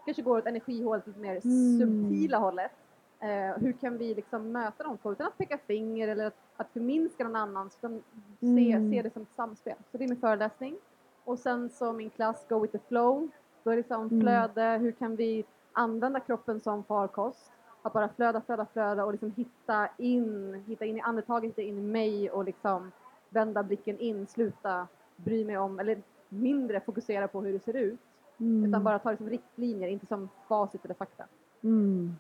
kanske 0.06 0.22
går 0.24 0.38
åt 0.38 0.46
energihållet, 0.48 1.08
lite 1.08 1.20
mer 1.20 1.39
Mm. 1.46 1.79
subtila 1.79 2.38
hållet. 2.38 2.72
Eh, 3.19 3.57
hur 3.62 3.71
kan 3.71 3.97
vi 3.97 4.15
liksom 4.15 4.51
möta 4.51 4.83
de 4.83 4.97
två 4.97 5.12
utan 5.12 5.27
att 5.27 5.38
peka 5.38 5.57
finger 5.57 6.07
eller 6.07 6.25
att, 6.27 6.38
att 6.57 6.67
förminska 6.74 7.24
någon 7.24 7.36
annan, 7.36 7.67
utan 7.77 8.03
se, 8.39 8.71
Mm. 8.71 8.91
se 8.91 9.01
det 9.01 9.13
som 9.13 9.21
ett 9.21 9.33
samspel. 9.36 9.75
Så 9.91 9.97
det 9.97 10.03
är 10.03 10.07
min 10.09 10.19
föreläsning. 10.19 10.75
Och 11.24 11.39
sen 11.39 11.69
så 11.69 11.93
min 11.93 12.09
klass 12.09 12.45
Go 12.50 12.59
with 12.59 12.71
the 12.71 12.79
flow. 12.88 13.29
Då 13.63 13.69
är 13.71 13.75
det 13.75 13.81
liksom 13.81 14.01
Mm. 14.07 14.21
flöde, 14.21 14.77
hur 14.77 14.91
kan 14.91 15.15
vi 15.15 15.45
använda 15.71 16.19
kroppen 16.19 16.59
som 16.59 16.83
farkost? 16.83 17.51
Att 17.81 17.93
bara 17.93 18.09
flöda, 18.09 18.41
flöda, 18.41 18.65
flöda 18.74 19.05
och 19.05 19.12
liksom 19.12 19.31
hitta 19.36 19.89
in, 19.97 20.53
hitta 20.67 20.86
in 20.86 20.97
i 20.97 21.01
andetaget, 21.01 21.50
hitta 21.50 21.62
in 21.62 21.77
i 21.77 21.81
mig 21.81 22.29
och 22.31 22.45
liksom 22.45 22.91
vända 23.29 23.63
blicken 23.63 24.00
in, 24.00 24.27
sluta 24.27 24.88
bry 25.15 25.45
mig 25.45 25.57
om, 25.57 25.79
eller 25.79 26.01
mindre 26.29 26.79
fokusera 26.79 27.27
på 27.27 27.41
hur 27.41 27.53
det 27.53 27.59
ser 27.59 27.75
ut. 27.75 28.00
Mm. 28.39 28.65
Utan 28.69 28.83
bara 28.83 29.00
ta 29.00 29.12
det 29.12 29.17
som 29.17 29.29
riktlinjer, 29.29 29.88
inte 29.89 30.05
som 30.05 30.29
facit 30.47 30.86
eller 30.86 30.95
fakta. 30.95 31.24
Mm. 31.63 32.15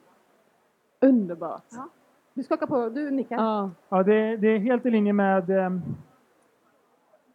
Underbart. 1.01 1.63
Ja. 1.71 1.87
Du 2.33 2.43
skakar 2.43 2.67
på, 2.67 2.89
du 2.89 3.11
nickar. 3.11 3.35
Ja. 3.35 3.71
Ja, 3.89 4.03
det, 4.03 4.37
det 4.37 4.47
är 4.47 4.59
helt 4.59 4.85
i 4.85 4.89
linje 4.91 5.13
med 5.13 5.49
eh, 5.49 5.69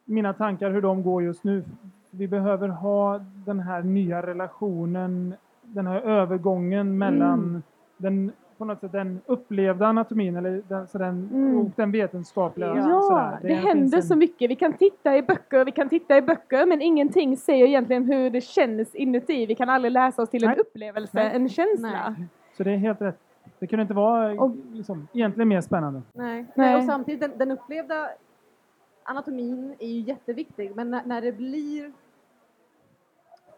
mina 0.05 0.33
tankar 0.33 0.71
hur 0.71 0.83
de 0.83 1.03
går 1.03 1.23
just 1.23 1.45
nu. 1.45 1.65
Vi 2.11 2.29
behöver 2.29 2.69
ha 2.69 3.21
den 3.47 3.61
här 3.61 3.83
nya 3.83 4.23
relationen, 4.27 5.35
den 5.63 5.87
här 5.87 6.01
övergången 6.01 6.99
mellan 6.99 7.39
Mm. 7.39 7.63
den, 7.97 8.33
på 8.59 8.65
något 8.65 8.81
sätt, 8.81 8.93
den 8.93 9.21
upplevda 9.27 9.87
anatomin 9.87 10.37
eller 10.37 10.63
den, 10.69 10.87
så 10.87 10.99
den, 10.99 11.29
Mm. 11.33 11.59
och 11.59 11.71
den 11.77 11.93
vetenskapliga. 11.93 12.77
Ja, 12.77 13.01
sådär. 13.03 13.39
det, 13.43 13.49
finns 13.49 13.65
händer 13.65 13.97
en- 13.99 14.03
så 14.03 14.17
mycket. 14.17 14.51
Vi 14.51 14.57
kan 14.57 14.73
titta 14.73 15.17
i 15.17 15.23
böcker, 15.23 15.65
vi 15.65 15.71
kan 15.73 15.89
titta 15.89 16.17
i 16.17 16.23
böcker, 16.23 16.67
men 16.67 16.83
ingenting 16.83 17.37
säger 17.37 17.67
egentligen 17.67 18.05
hur 18.05 18.31
det 18.31 18.41
känns 18.41 18.95
inuti. 18.95 19.47
Vi 19.47 19.55
kan 19.55 19.69
aldrig 19.69 19.93
läsa 19.93 20.23
oss 20.23 20.29
till 20.31 20.45
en 20.45 20.51
Nej. 20.51 20.59
upplevelse, 20.59 21.11
Nej. 21.15 21.33
en 21.37 21.49
känsla. 21.49 22.15
Så 22.57 22.63
det 22.65 22.71
är 22.71 22.77
helt 22.77 23.01
rätt. 23.03 23.19
Det 23.59 23.67
kunde 23.67 23.83
inte 23.83 23.95
vara 23.95 24.43
Och- 24.43 24.57
liksom, 24.73 25.09
egentligen 25.13 25.49
mer 25.49 25.61
spännande. 25.61 26.03
Nej. 26.13 26.47
Nej. 26.55 26.77
Och 26.77 26.85
samtidigt, 26.85 27.21
den, 27.21 27.39
den 27.39 27.51
upplevda 27.51 28.09
anatomin 29.03 29.75
är 29.79 29.87
ju 29.89 30.01
jätteviktig, 30.01 30.77
men 30.77 30.91
när, 30.91 31.05
när 31.05 31.21
det 31.21 31.33
blir 31.33 31.93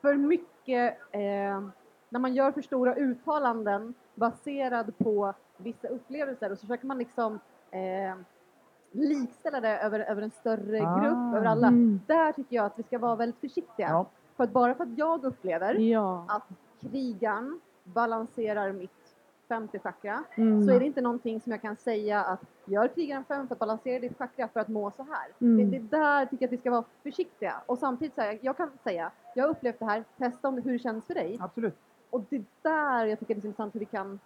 för 0.03 0.15
mycket, 0.15 0.99
eh, 1.11 1.21
när 2.09 2.19
man 2.19 2.35
gör 2.35 2.53
för 2.53 2.63
stora 2.63 2.95
uttalanden 2.95 3.95
baserad 4.15 4.99
på 4.99 5.35
vissa 5.57 5.89
upplevelser 5.89 6.53
och 6.53 6.59
så 6.59 6.67
försöker 6.67 6.87
man 6.87 6.99
liksom 6.99 7.39
eh, 7.71 8.15
likställa 8.93 9.61
det 9.61 9.79
över, 9.79 10.01
över 10.01 10.23
en 10.23 10.31
större 10.31 10.83
Ah. 10.87 11.01
grupp, 11.01 11.37
över 11.37 11.47
alla. 11.47 11.67
Mm. 11.69 12.01
Där 12.07 12.33
tycker 12.33 12.57
jag 12.57 12.65
att 12.67 12.79
vi 12.79 12.83
ska 12.83 12.99
vara 12.99 13.17
väldigt 13.17 13.41
försiktiga. 13.41 13.89
Ja. 13.89 14.07
För 14.37 14.45
att 14.45 14.51
bara 14.53 14.75
för 14.75 14.85
att 14.85 14.99
jag 14.99 15.25
upplever 15.25 15.75
Ja. 15.75 16.25
att 16.29 16.49
krigaren 16.81 17.61
balanserar 17.85 18.73
mitt 18.73 19.04
femte 19.55 19.79
chakra 19.79 20.25
Mm. 20.35 20.67
så 20.67 20.73
är 20.73 20.81
det 20.81 20.87
inte 20.87 21.01
någonting 21.01 21.41
som 21.41 21.53
jag 21.53 21.63
kan 21.63 21.77
säga 21.77 22.21
att 22.21 22.41
gör 22.65 22.89
krigaren 22.89 23.25
fem 23.25 23.47
för 23.49 23.55
att 23.55 23.59
balansera 23.59 24.01
ditt 24.01 24.19
chakra 24.19 24.49
för 24.49 24.61
att 24.61 24.69
må 24.69 24.91
så 24.91 25.03
här. 25.03 25.27
Mm. 25.41 25.71
Det, 25.71 25.79
det 25.79 25.97
där 25.97 26.27
tycker 26.27 26.43
jag 26.43 26.49
att 26.49 26.53
vi 26.53 26.57
ska 26.57 26.71
vara 26.71 26.85
försiktiga 27.03 27.55
och 27.67 27.79
samtidigt 27.79 28.15
säga, 28.15 28.39
jag 28.43 28.57
kan 28.57 28.71
säga, 28.85 29.11
jag 29.35 29.45
har 29.45 29.51
upplevt 29.51 29.79
det 29.79 29.85
här, 29.85 30.05
testa 30.19 30.49
om 30.49 30.57
det, 30.57 30.63
hur 30.63 30.73
det 30.73 30.79
känns 30.79 31.07
för 31.07 31.15
dig. 31.15 31.39
Absolut. 31.41 31.75
Och 32.11 32.25
det 32.29 32.43
där 32.63 33.07
jag 33.07 33.19
tycker 33.19 33.35
det 33.35 33.39
är 33.39 33.41
så 33.41 33.47
intressant 33.47 33.75
hur 33.75 33.81
vi 33.81 33.87
kan 33.87 34.19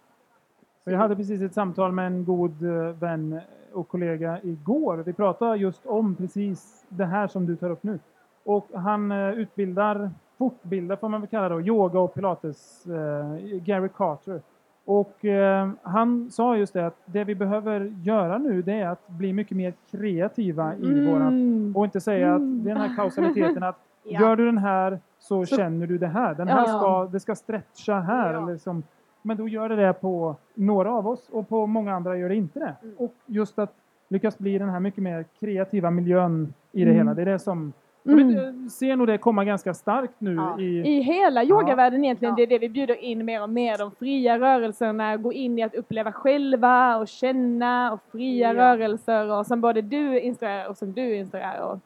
Så 0.83 0.91
jag 0.91 0.97
hade 0.97 1.15
precis 1.15 1.41
ett 1.41 1.53
samtal 1.53 1.91
med 1.91 2.07
en 2.07 2.25
god 2.25 2.63
eh, 2.63 2.93
vän 2.99 3.41
och 3.73 3.87
kollega 3.87 4.39
igår. 4.43 4.97
Vi 4.97 5.13
pratade 5.13 5.57
just 5.57 5.85
om 5.85 6.15
precis 6.15 6.85
det 6.89 7.05
här 7.05 7.27
som 7.27 7.45
du 7.45 7.55
tar 7.55 7.69
upp 7.69 7.83
nu. 7.83 7.99
Och 8.43 8.67
han 8.73 9.11
eh, 9.11 9.29
utbildar, 9.29 10.11
fortbildar 10.37 10.95
får 10.95 11.09
man 11.09 11.21
väl 11.21 11.29
kalla 11.29 11.49
det, 11.49 11.67
yoga 11.67 11.99
och 11.99 12.13
pilates, 12.13 12.85
eh, 12.87 13.35
Gary 13.57 13.89
Carter. 13.89 14.41
Och 14.89 15.25
eh, 15.25 15.69
han 15.83 16.29
sa 16.31 16.57
just 16.57 16.73
det 16.73 16.85
att 16.87 16.95
det 17.05 17.23
vi 17.23 17.35
behöver 17.35 17.93
göra 18.03 18.37
nu 18.37 18.61
det 18.61 18.73
är 18.73 18.87
att 18.87 19.07
bli 19.07 19.33
mycket 19.33 19.57
mer 19.57 19.73
kreativa 19.91 20.75
i 20.75 21.07
våran 21.07 21.27
Mm. 21.27 21.75
och 21.75 21.85
inte 21.85 22.01
säga 22.01 22.27
Mm. 22.27 22.57
att 22.59 22.65
den 22.65 22.77
här 22.77 22.95
kausaliteten 22.95 23.63
att 23.63 23.75
Ja. 24.03 24.21
gör 24.21 24.35
du 24.35 24.45
den 24.45 24.57
här 24.57 24.99
så, 25.19 25.45
Så- 25.45 25.55
känner 25.55 25.87
du 25.87 25.97
det 25.97 26.07
här. 26.07 26.33
Den 26.35 26.47
här 26.47 26.67
Ja. 26.67 26.79
ska, 26.79 27.05
det 27.11 27.19
ska 27.19 27.35
stretcha 27.35 27.99
här. 27.99 28.33
Ja. 28.33 28.41
Eller 28.43 28.53
liksom, 28.53 28.83
men 29.21 29.37
då 29.37 29.47
gör 29.47 29.69
det 29.69 29.75
det 29.75 29.93
på 29.93 30.35
några 30.53 30.91
av 30.93 31.07
oss 31.07 31.29
och 31.31 31.49
på 31.49 31.65
många 31.67 31.93
andra 31.95 32.17
gör 32.17 32.29
det 32.29 32.35
inte 32.35 32.59
det. 32.59 32.75
Mm. 32.83 32.95
Och 32.97 33.13
just 33.25 33.59
att 33.59 33.73
lyckas 34.07 34.37
bli 34.37 34.57
den 34.57 34.69
här 34.69 34.79
mycket 34.79 35.03
mer 35.03 35.25
kreativa 35.39 35.91
miljön 35.91 36.53
i 36.71 36.79
det 36.85 36.91
Mm. 36.91 36.97
hela. 36.97 37.13
Det 37.13 37.21
är 37.21 37.25
det 37.25 37.39
som, 37.39 37.73
Mm. 38.13 38.63
vet, 38.63 38.71
ser 38.71 38.95
nog 38.95 39.07
det 39.07 39.17
komma 39.17 39.45
ganska 39.45 39.73
starkt 39.73 40.13
nu 40.21 40.33
Ja. 40.35 40.59
i, 40.59 40.79
I 40.97 41.01
hela 41.01 41.43
yogavärlden 41.43 42.03
egentligen, 42.03 42.31
Ja. 42.31 42.35
det 42.35 42.43
är 42.43 42.47
det 42.47 42.59
vi 42.59 42.69
bjuder 42.69 42.95
in 42.95 43.25
mer 43.25 43.43
och 43.43 43.49
mer. 43.49 43.77
De 43.77 43.91
fria 43.91 44.39
rörelserna, 44.39 45.17
gå 45.17 45.33
in 45.33 45.59
i 45.59 45.63
att 45.63 45.75
uppleva 45.75 46.11
själva 46.11 46.97
och 46.97 47.07
känna 47.07 47.93
och 47.93 47.99
fria 48.11 48.53
Ja. 48.53 48.59
rörelser 48.63 49.31
och 49.31 49.45
som 49.45 49.61
både 49.61 49.81
du 49.81 50.19
instruerar 50.19 50.69
och 50.69 50.77
som 50.77 50.93
du 50.93 51.15
instruerar. 51.15 51.71
Och 51.71 51.79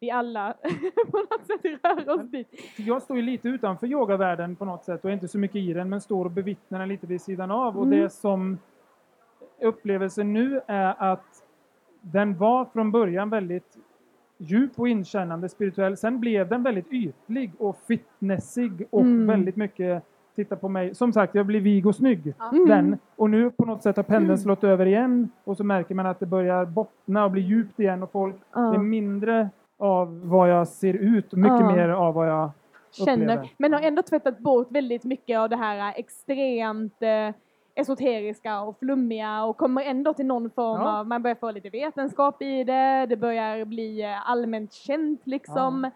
vi 0.00 0.10
alla 0.10 0.54
på 1.10 1.16
något 1.18 1.46
sätt 1.46 1.64
rör 1.82 2.14
oss 2.14 2.30
dit. 2.30 2.48
jag 2.76 3.02
står 3.02 3.16
ju 3.16 3.22
lite 3.22 3.48
utanför 3.48 3.86
yogavärlden 3.86 4.56
på 4.56 4.64
något 4.64 4.84
sätt 4.84 5.04
och 5.04 5.10
är 5.10 5.14
inte 5.14 5.28
så 5.28 5.38
mycket 5.38 5.56
i 5.56 5.72
den 5.72 5.88
men 5.88 6.00
står 6.00 6.24
och 6.24 6.30
bevittnar 6.30 6.78
den 6.78 6.88
lite 6.88 7.06
vid 7.06 7.20
sidan 7.20 7.50
av. 7.50 7.76
Och 7.78 7.86
Mm. 7.86 8.00
det 8.00 8.10
som 8.10 8.58
upplevelsen 9.62 10.32
nu 10.32 10.60
är 10.66 10.94
att 11.12 11.44
den 12.00 12.36
var 12.38 12.64
från 12.64 12.90
början 12.90 13.30
väldigt 13.30 13.76
djup 14.42 14.70
och 14.76 14.88
inkännande 14.88 15.48
spirituell. 15.48 15.96
Sen 15.96 16.20
blev 16.20 16.48
den 16.48 16.62
väldigt 16.62 16.92
ytlig 16.92 17.52
och 17.58 17.76
fitnessig 17.88 18.86
och 18.90 19.00
Mm. 19.00 19.26
väldigt 19.26 19.56
mycket 19.56 20.02
titta 20.36 20.56
på 20.56 20.68
mig. 20.68 20.94
Som 20.94 21.12
sagt, 21.12 21.34
jag 21.34 21.46
blir 21.46 21.60
vig 21.60 21.86
och 21.86 21.94
snygg. 21.94 22.34
Mm. 22.52 22.66
Den. 22.68 22.98
Och 23.16 23.30
nu 23.30 23.50
på 23.50 23.64
något 23.64 23.82
sätt 23.82 23.96
har 23.96 24.02
pendeln 24.02 24.38
slått 24.38 24.64
över 24.64 24.86
igen 24.86 25.28
och 25.44 25.56
så 25.56 25.64
märker 25.64 25.94
man 25.94 26.06
att 26.06 26.20
det 26.20 26.26
börjar 26.26 26.64
bottna 26.64 27.24
och 27.24 27.30
bli 27.30 27.40
djupt 27.40 27.80
igen 27.80 28.02
och 28.02 28.12
folk, 28.12 28.36
det 28.54 28.60
är 28.60 28.78
mindre 28.78 29.48
av 29.78 30.28
vad 30.28 30.50
jag 30.50 30.68
ser 30.68 30.94
ut 30.94 31.32
och 31.32 31.38
mycket 31.38 31.66
mer 31.66 31.88
av 31.88 32.14
vad 32.14 32.28
jag 32.28 32.50
känner, 32.92 33.24
upplever. 33.24 33.50
men 33.56 33.72
har 33.72 33.80
ändå 33.80 34.02
tvättat 34.02 34.38
bort 34.38 34.66
väldigt 34.72 35.04
mycket 35.04 35.38
av 35.38 35.48
det 35.48 35.56
här 35.56 35.92
extremt 35.96 37.02
eh, 37.02 37.34
esoteriska 37.74 38.60
och 38.60 38.78
flummiga 38.78 39.44
och 39.44 39.56
kommer 39.56 39.82
ändå 39.82 40.14
till 40.14 40.26
någon 40.26 40.50
form 40.50 40.80
Ja. 40.80 40.98
av, 40.98 41.06
man 41.06 41.22
börjar 41.22 41.34
få 41.34 41.50
lite 41.50 41.70
vetenskap 41.70 42.42
i 42.42 42.64
det, 42.64 43.06
det 43.08 43.16
börjar 43.16 43.64
bli 43.64 44.02
eh, 44.02 44.30
allmänt 44.30 44.72
känt 44.72 45.20
liksom. 45.26 45.90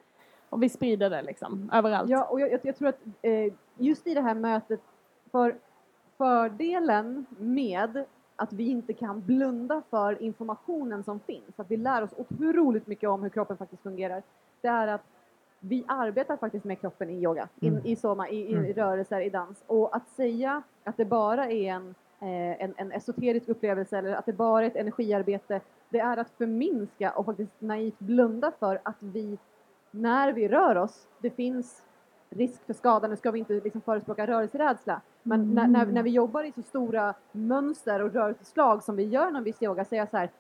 Och 0.50 0.62
vi 0.62 0.68
sprider 0.68 1.10
det 1.10 1.22
liksom 1.22 1.70
överallt. 1.72 2.10
Ja, 2.10 2.24
och 2.24 2.40
jag, 2.40 2.52
jag, 2.52 2.60
jag 2.62 2.76
tror 2.76 2.88
att 2.88 3.00
eh, 3.22 3.52
just 3.78 4.06
i 4.06 4.14
det 4.14 4.20
här 4.20 4.34
mötet, 4.34 4.80
för 5.32 5.56
fördelen 6.18 7.26
med 7.38 8.04
att 8.36 8.52
vi 8.52 8.68
inte 8.68 8.92
kan 8.92 9.20
blunda 9.20 9.82
för 9.90 10.22
informationen 10.22 11.04
som 11.04 11.20
finns, 11.20 11.60
att 11.60 11.70
vi 11.70 11.76
lär 11.76 12.02
oss 12.02 12.14
otroligt 12.16 12.86
mycket 12.86 13.08
om 13.08 13.22
hur 13.22 13.28
kroppen 13.30 13.56
faktiskt 13.56 13.82
fungerar, 13.82 14.22
det 14.60 14.68
är 14.68 14.88
att 14.88 15.02
vi 15.68 15.84
arbetar 15.88 16.36
faktiskt 16.36 16.64
med 16.64 16.80
kroppen 16.80 17.10
i 17.10 17.22
yoga, 17.22 17.48
in, 17.60 17.72
Mm. 17.72 17.86
i 17.86 17.96
soma, 17.96 18.28
i, 18.28 18.50
i, 18.50 18.54
Mm. 18.54 18.72
rörelser, 18.72 19.20
i 19.20 19.30
dans. 19.30 19.64
Och 19.66 19.96
att 19.96 20.08
säga 20.08 20.62
att 20.84 20.96
det 20.96 21.04
bara 21.04 21.50
är 21.50 21.72
en, 21.72 21.94
eh, 22.20 22.62
en, 22.64 22.74
en 22.76 22.92
esoterisk 22.92 23.48
upplevelse 23.48 23.98
eller 23.98 24.14
att 24.14 24.26
det 24.26 24.32
bara 24.32 24.62
är 24.62 24.66
ett 24.66 24.76
energiarbete, 24.76 25.60
det 25.88 25.98
är 25.98 26.16
att 26.16 26.30
förminska 26.30 27.12
och 27.12 27.24
faktiskt 27.26 27.52
naivt 27.58 27.98
blunda 27.98 28.52
för 28.58 28.80
att 28.82 28.96
vi 29.00 29.38
när 29.90 30.32
vi 30.32 30.48
rör 30.48 30.76
oss, 30.76 31.08
det 31.20 31.30
finns 31.30 31.82
risk 32.30 32.66
för 32.66 32.72
skada. 32.72 33.08
Nu 33.08 33.16
ska 33.16 33.30
vi 33.30 33.38
inte 33.38 33.52
liksom 33.52 33.80
förespråka 33.80 34.26
rörelserädsla, 34.26 35.00
Men 35.22 35.54
när, 35.54 35.66
när, 35.68 35.86
när 35.86 36.02
vi 36.02 36.10
jobbar 36.10 36.44
i 36.44 36.52
så 36.52 36.62
stora 36.62 37.14
mönster 37.32 38.02
och 38.02 38.12
rörelseslag 38.12 38.82
som 38.82 38.96
vi 38.96 39.04
gör 39.04 39.28
inom 39.28 39.44
viss 39.44 39.62
yoga 39.62 39.84
så 39.84 39.94
är 39.94 39.98
jag 39.98 40.10
så 40.10 40.16
här, 40.16 40.30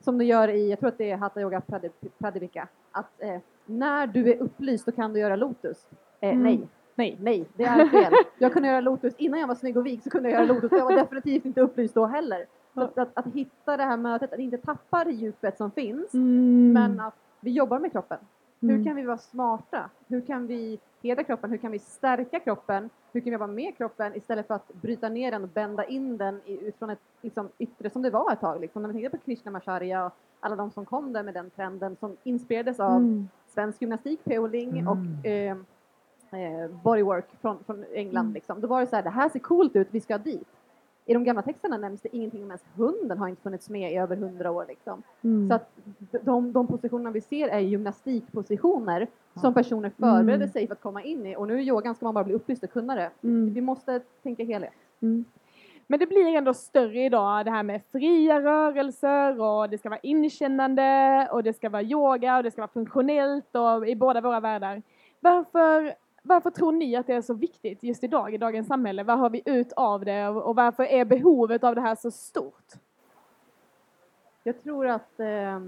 som 0.00 0.18
du 0.18 0.24
gör 0.24 0.48
i, 0.48 0.70
jag 0.70 0.78
tror 0.80 0.88
att 0.88 0.98
det 0.98 1.10
är 1.10 1.16
Hatha 1.16 1.40
Yoga 1.40 1.60
Pradip- 1.60 2.08
Pradipika, 2.18 2.68
att 2.92 3.22
eh, 3.22 3.38
när 3.66 4.06
du 4.06 4.32
är 4.32 4.36
upplyst 4.42 4.86
då 4.86 4.92
kan 4.92 5.12
du 5.12 5.20
göra 5.20 5.36
lotus. 5.36 5.86
Eh, 6.20 6.30
Mm. 6.30 6.42
Nej, 6.42 6.60
Nej. 6.94 7.16
nej, 7.20 7.44
det 7.56 7.64
är 7.64 7.88
fel. 7.88 8.12
Jag 8.38 8.52
kunde 8.52 8.68
göra 8.68 8.80
lotus 8.80 9.14
innan 9.18 9.40
jag 9.40 9.46
var 9.46 9.54
snygg 9.54 9.76
och 9.76 9.86
vig 9.86 10.02
så 10.02 10.10
kunde 10.10 10.30
jag 10.30 10.40
göra 10.46 10.54
lotus 10.54 10.72
jag 10.72 10.84
var 10.84 10.92
definitivt 10.96 11.44
inte 11.44 11.60
upplyst 11.60 11.94
då 11.94 12.06
heller. 12.06 12.46
Att, 12.74 12.98
att, 12.98 13.08
att 13.14 13.26
hitta 13.26 13.76
det 13.76 13.82
här 13.82 13.96
mötet, 13.96 14.32
att 14.32 14.38
inte 14.38 14.56
tappa 14.58 15.04
det 15.04 15.10
djupet 15.12 15.56
som 15.56 15.70
finns, 15.70 16.14
Mm. 16.14 16.72
men 16.72 17.00
att 17.00 17.14
vi 17.40 17.50
jobbar 17.50 17.78
med 17.78 17.92
kroppen. 17.92 18.18
Mm. 18.62 18.76
Hur 18.76 18.84
kan 18.84 18.96
vi 18.96 19.02
vara 19.02 19.18
smarta? 19.18 19.90
Hur 20.08 20.20
kan 20.20 20.46
vi 20.46 20.78
hedra 21.02 21.24
kroppen? 21.24 21.50
Hur 21.50 21.56
kan 21.56 21.72
vi 21.72 21.78
stärka 21.78 22.40
kroppen? 22.40 22.90
Hur 23.12 23.20
kan 23.20 23.24
vi 23.24 23.30
jobba 23.32 23.46
med 23.46 23.76
kroppen 23.76 24.14
istället 24.16 24.46
för 24.46 24.54
att 24.54 24.72
bryta 24.74 25.08
ner 25.08 25.30
den 25.30 25.42
och 25.42 25.48
bända 25.48 25.84
in 25.84 26.16
den 26.16 26.40
utifrån 26.46 26.90
ett 26.90 26.98
liksom, 27.22 27.48
yttre 27.58 27.90
som 27.90 28.02
det 28.02 28.10
var 28.10 28.32
ett 28.32 28.40
tag. 28.40 28.60
Liksom. 28.60 28.82
När 28.82 28.88
man 28.88 28.94
tänker 28.94 29.10
på 29.18 29.24
Krishnamacharya 29.24 30.06
och 30.06 30.12
alla 30.40 30.56
de 30.56 30.70
som 30.70 30.84
kom 30.84 31.12
där 31.12 31.22
med 31.22 31.34
den 31.34 31.50
trenden 31.50 31.96
som 32.00 32.16
inspirerades 32.24 32.80
av 32.80 32.96
Mm. 32.96 33.28
svensk 33.48 33.80
gymnastik, 33.82 34.20
P.O. 34.24 34.46
Ling 34.46 34.78
Mm. 34.78 34.88
och 34.88 35.26
eh, 35.26 35.56
eh, 36.30 36.70
bodywork 36.82 37.26
från, 37.40 37.64
från 37.64 37.84
England. 37.92 38.24
Mm. 38.24 38.34
Liksom. 38.34 38.60
Då 38.60 38.66
var 38.68 38.80
det 38.80 38.86
så 38.86 38.96
här, 38.96 39.02
det 39.02 39.10
här 39.10 39.28
ser 39.28 39.38
coolt 39.38 39.76
ut, 39.76 39.88
vi 39.90 40.00
ska 40.00 40.18
dit. 40.18 40.48
I 41.06 41.14
de 41.14 41.24
gamla 41.24 41.42
texterna 41.42 41.76
nämns 41.76 42.00
det 42.00 42.16
ingenting 42.16 42.42
om 42.42 42.48
ens 42.48 42.64
hunden 42.74 43.18
har 43.18 43.28
inte 43.28 43.42
funnits 43.42 43.70
med 43.70 43.92
i 43.92 43.96
över 43.96 44.16
hundra 44.16 44.50
år. 44.50 44.64
Liksom. 44.68 45.02
Mm. 45.22 45.48
Så 45.48 45.54
att 45.54 45.70
de, 46.24 46.52
de 46.52 46.66
positionerna 46.66 47.10
vi 47.10 47.20
ser 47.20 47.48
är 47.48 47.58
gymnastikpositioner 47.58 49.06
som 49.40 49.54
personer 49.54 49.90
förbereder 49.90 50.34
Mm. 50.34 50.48
sig 50.48 50.66
för 50.66 50.74
att 50.74 50.80
komma 50.80 51.02
in 51.02 51.26
i. 51.26 51.36
Och 51.36 51.48
nu 51.48 51.62
i 51.62 51.66
yogan 51.68 51.94
ska 51.94 52.04
man 52.04 52.14
bara 52.14 52.24
bli 52.24 52.34
upplyst 52.34 52.64
och 52.64 52.70
kunna 52.72 52.94
det. 52.94 53.10
Mm. 53.22 53.54
Vi 53.54 53.60
måste 53.60 54.00
tänka 54.22 54.44
helhet. 54.44 54.72
Mm. 55.00 55.24
Men 55.86 55.98
det 55.98 56.06
blir 56.06 56.36
ändå 56.36 56.54
större 56.54 57.04
idag 57.04 57.44
det 57.44 57.50
här 57.50 57.62
med 57.62 57.80
fria 57.92 58.40
rörelser 58.40 59.40
och 59.40 59.70
det 59.70 59.78
ska 59.78 59.88
vara 59.88 60.00
inkännande 60.02 61.28
och 61.32 61.42
det 61.42 61.52
ska 61.52 61.68
vara 61.68 61.82
yoga 61.82 62.36
och 62.36 62.42
det 62.42 62.50
ska 62.50 62.60
vara 62.60 62.70
funktionellt 62.72 63.56
och 63.56 63.88
i 63.88 63.96
båda 63.96 64.20
våra 64.20 64.40
världar. 64.40 64.82
Varför, 65.20 65.94
varför 66.22 66.50
tror 66.50 66.72
ni 66.72 66.96
att 66.96 67.06
det 67.06 67.14
är 67.14 67.22
så 67.22 67.34
viktigt 67.34 67.82
just 67.82 68.04
idag 68.04 68.34
i 68.34 68.38
dagens 68.38 68.68
samhälle? 68.68 69.02
Vad 69.02 69.18
har 69.18 69.30
vi 69.30 69.42
ut 69.44 69.72
av 69.72 70.04
det 70.04 70.28
och 70.28 70.56
varför 70.56 70.84
är 70.84 71.04
behovet 71.04 71.64
av 71.64 71.74
det 71.74 71.80
här 71.80 71.94
så 71.94 72.10
stort? 72.10 72.72
Jag 74.42 74.62
tror 74.62 74.86
att 74.86 75.20
eh, 75.20 75.60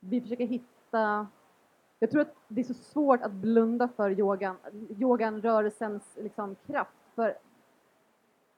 vi 0.00 0.20
försöker 0.20 0.46
hitta... 0.46 1.26
Jag 1.98 2.10
tror 2.10 2.20
att 2.20 2.34
det 2.48 2.60
är 2.60 2.64
så 2.64 2.74
svårt 2.74 3.22
att 3.22 3.32
blunda 3.32 3.88
för 3.88 4.10
yogan, 4.10 4.56
yogan 4.98 5.42
rörelsens 5.42 6.02
liksom, 6.16 6.56
kraft. 6.66 6.96
För 7.14 7.34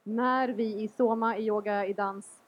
när 0.02 0.48
vi 0.48 0.82
i 0.82 0.88
soma, 0.88 1.36
i 1.36 1.46
yoga, 1.46 1.86
i 1.86 1.92
dans 1.92 2.43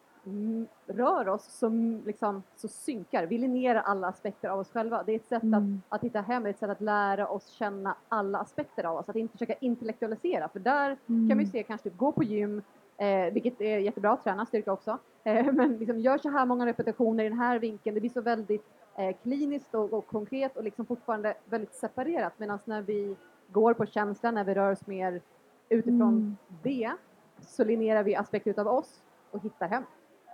rör 0.86 1.28
oss 1.28 1.44
så, 1.44 1.66
mm, 1.66 2.02
liksom, 2.06 2.42
så 2.56 2.68
synkar, 2.68 3.26
vi 3.26 3.38
linjerar 3.38 3.80
alla 3.82 4.06
aspekter 4.08 4.48
av 4.48 4.58
oss 4.58 4.70
själva. 4.72 5.02
Det 5.02 5.12
är 5.12 5.16
ett 5.16 5.26
sätt 5.26 5.42
Mm. 5.42 5.82
att, 5.88 5.94
att 5.96 6.04
hitta 6.04 6.20
hem, 6.20 6.46
ett 6.46 6.58
sätt 6.58 6.70
att 6.70 6.80
lära 6.80 7.28
oss 7.28 7.46
känna 7.46 7.94
alla 8.08 8.38
aspekter 8.38 8.84
av 8.84 8.96
oss. 8.96 9.08
Att 9.08 9.16
inte 9.16 9.32
försöka 9.32 9.54
intellektualisera, 9.60 10.48
för 10.48 10.60
där 10.60 10.96
Mm. 11.08 11.28
kan 11.28 11.38
vi 11.38 11.46
se 11.46 11.62
kanske 11.62 11.90
typ 11.90 11.98
gå 11.98 12.12
på 12.12 12.22
gym, 12.22 12.62
eh, 12.96 13.32
vilket 13.32 13.60
är 13.60 13.78
jättebra, 13.78 14.16
träna 14.16 14.46
styrka 14.46 14.72
också. 14.72 14.98
Eh, 15.24 15.52
men 15.52 15.76
liksom 15.78 15.98
gör 15.98 16.18
så 16.18 16.28
här 16.30 16.46
många 16.46 16.66
repetitioner 16.66 17.24
i 17.24 17.28
den 17.28 17.38
här 17.38 17.58
vinkeln, 17.58 17.94
det 17.94 18.00
blir 18.00 18.10
så 18.10 18.20
väldigt 18.20 18.64
eh, 18.96 19.16
kliniskt 19.22 19.74
och, 19.74 19.92
och 19.92 20.06
konkret 20.06 20.56
och 20.56 20.64
liksom 20.64 20.86
fortfarande 20.86 21.34
väldigt 21.44 21.74
separerat. 21.74 22.32
Medan 22.36 22.58
när 22.64 22.82
vi 22.82 23.16
går 23.52 23.74
på 23.74 23.86
känslan, 23.86 24.34
när 24.34 24.44
vi 24.44 24.54
rör 24.54 24.72
oss 24.72 24.86
mer 24.86 25.20
utifrån 25.68 26.02
Mm. 26.02 26.36
det, 26.62 26.92
så 27.40 27.64
linjerar 27.64 28.02
vi 28.02 28.16
aspekter 28.16 28.50
utav 28.50 28.68
oss 28.68 29.02
och 29.30 29.42
hittar 29.42 29.68
hem. 29.68 29.82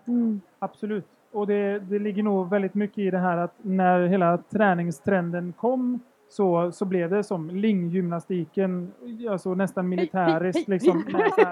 Mm. 0.08 0.40
Absolut. 0.58 1.06
Och 1.32 1.46
det, 1.46 1.78
det 1.78 1.98
ligger 1.98 2.22
nog 2.22 2.50
väldigt 2.50 2.74
mycket 2.74 2.98
i 2.98 3.10
det 3.10 3.18
här 3.18 3.36
att 3.36 3.54
när 3.62 4.06
hela 4.06 4.38
träningstrenden 4.38 5.52
kom 5.56 6.00
så, 6.28 6.72
så 6.72 6.84
blev 6.84 7.10
det 7.10 7.22
som 7.24 7.50
linggymnastiken, 7.50 8.92
alltså 9.30 9.54
nästan 9.54 9.88
militäriskt. 9.88 10.68
Liksom, 10.68 11.04
så 11.10 11.42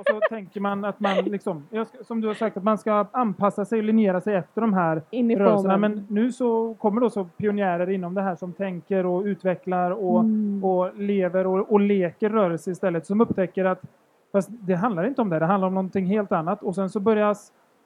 och 0.00 0.06
så 0.06 0.20
tänker 0.28 0.60
man 0.60 0.84
att 0.84 1.00
man 1.00 1.24
liksom, 1.24 1.62
som 2.00 2.20
du 2.20 2.26
har 2.26 2.34
sagt, 2.34 2.56
att 2.56 2.64
man 2.64 2.78
ska 2.78 3.06
anpassa 3.12 3.64
sig 3.64 3.78
och 3.78 3.84
linjera 3.84 4.20
sig 4.20 4.34
efter 4.34 4.60
de 4.60 4.74
här 4.74 5.02
rörelserna. 5.38 5.76
Men 5.76 6.06
nu 6.10 6.32
så 6.32 6.74
kommer 6.74 7.00
då 7.00 7.10
så 7.10 7.24
pionjärer 7.24 7.90
inom 7.90 8.14
det 8.14 8.22
här 8.22 8.34
som 8.36 8.52
tänker 8.52 9.06
och 9.06 9.22
utvecklar 9.24 9.90
och, 9.90 10.20
Mm. 10.20 10.64
och 10.64 10.96
lever 10.96 11.46
och, 11.46 11.72
och 11.72 11.80
leker 11.80 12.30
rörelse 12.30 12.70
istället. 12.70 13.06
Som 13.06 13.20
upptäcker 13.20 13.64
att 13.64 13.82
fast 14.32 14.48
det 14.50 14.74
handlar 14.74 15.06
inte 15.06 15.22
om 15.22 15.28
det, 15.30 15.38
det 15.38 15.46
handlar 15.46 15.68
om 15.68 15.74
någonting 15.74 16.06
helt 16.06 16.32
annat. 16.32 16.62
Och 16.62 16.74
sen 16.74 16.90
så 16.90 17.00
börjar 17.00 17.36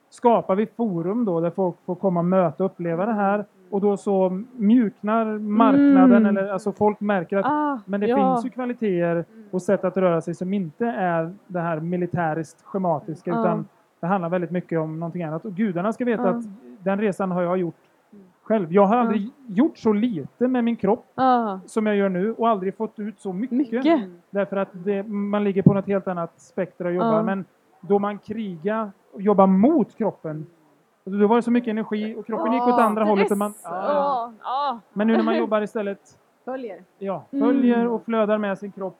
skapar 0.09 0.55
vi 0.55 0.65
forum 0.65 1.25
då 1.25 1.39
där 1.39 1.49
folk 1.49 1.75
får 1.85 1.95
komma 1.95 2.19
och 2.19 2.25
möta 2.25 2.63
och 2.63 2.71
uppleva 2.71 3.05
det 3.05 3.13
här. 3.13 3.45
Och 3.69 3.81
då 3.81 3.97
så 3.97 4.41
mjuknar 4.57 5.25
marknaden 5.39 6.25
Mm. 6.25 6.37
eller 6.37 6.49
alltså 6.53 6.71
folk 6.71 6.99
märker 6.99 7.37
att 7.37 7.45
Ah, 7.45 7.79
men 7.85 7.99
det 8.01 8.07
ja. 8.07 8.15
finns 8.35 8.45
ju 8.45 8.49
kvaliteter 8.49 9.25
och 9.51 9.61
sätt 9.61 9.83
att 9.85 9.97
röra 9.97 10.21
sig 10.21 10.35
som 10.35 10.53
inte 10.53 10.85
är 10.85 11.33
det 11.47 11.59
här 11.59 11.79
militäriskt 11.79 12.61
schematiska 12.63 13.31
Ja. 13.31 13.41
utan 13.41 13.65
det 13.99 14.07
handlar 14.07 14.29
väldigt 14.29 14.51
mycket 14.51 14.79
om 14.79 14.99
någonting 14.99 15.23
annat. 15.23 15.45
Och 15.45 15.53
gudarna 15.53 15.93
ska 15.93 16.05
veta 16.05 16.23
Ja. 16.23 16.29
att 16.29 16.43
den 16.83 16.99
resan 17.01 17.31
har 17.31 17.41
jag 17.41 17.57
gjort 17.57 17.75
själv. 18.43 18.73
Jag 18.73 18.85
har 18.85 18.97
aldrig 18.97 19.29
gjort 19.47 19.77
så 19.77 19.93
lite 19.93 20.47
med 20.47 20.63
min 20.63 20.75
kropp 20.75 21.05
Ah, 21.15 21.59
som 21.65 21.85
jag 21.85 21.95
gör 21.95 22.09
nu 22.09 22.33
och 22.33 22.49
aldrig 22.49 22.77
fått 22.77 22.99
ut 22.99 23.19
så 23.19 23.33
mycket. 23.33 23.57
mycket. 23.57 24.09
Därför 24.29 24.57
att 24.57 24.69
det, 24.73 25.03
man 25.03 25.43
ligger 25.43 25.61
på 25.61 25.73
något 25.73 25.87
helt 25.87 26.07
annat 26.07 26.31
spektra 26.41 26.87
och 26.87 26.93
jobbar. 26.93 27.23
Men 27.23 27.45
då 27.81 27.99
man 27.99 28.17
krigar 28.17 28.91
och 29.11 29.21
jobbar 29.21 29.47
mot 29.47 29.95
kroppen 29.95 30.47
då 31.03 31.27
var 31.27 31.35
det 31.35 31.41
så 31.41 31.51
mycket 31.51 31.71
energi 31.71 32.15
och 32.15 32.25
kroppen 32.25 32.53
gick 32.53 32.61
åt 32.61 32.69
Ja, 32.69 32.83
andra 32.83 33.03
hållet. 33.03 33.37
Man, 33.37 33.53
ja, 33.63 33.69
ja. 33.71 34.31
Ah, 34.41 34.69
ah. 34.71 34.79
Men 34.93 35.07
nu 35.07 35.17
när 35.17 35.23
man 35.23 35.37
jobbar 35.37 35.61
istället 35.61 36.17
Följer. 36.45 36.83
ja, 36.97 37.23
Mm. 37.31 37.45
följer 37.47 37.87
och 37.87 38.05
flödar 38.05 38.37
med 38.37 38.57
sin 38.59 38.71
kropp 38.71 38.97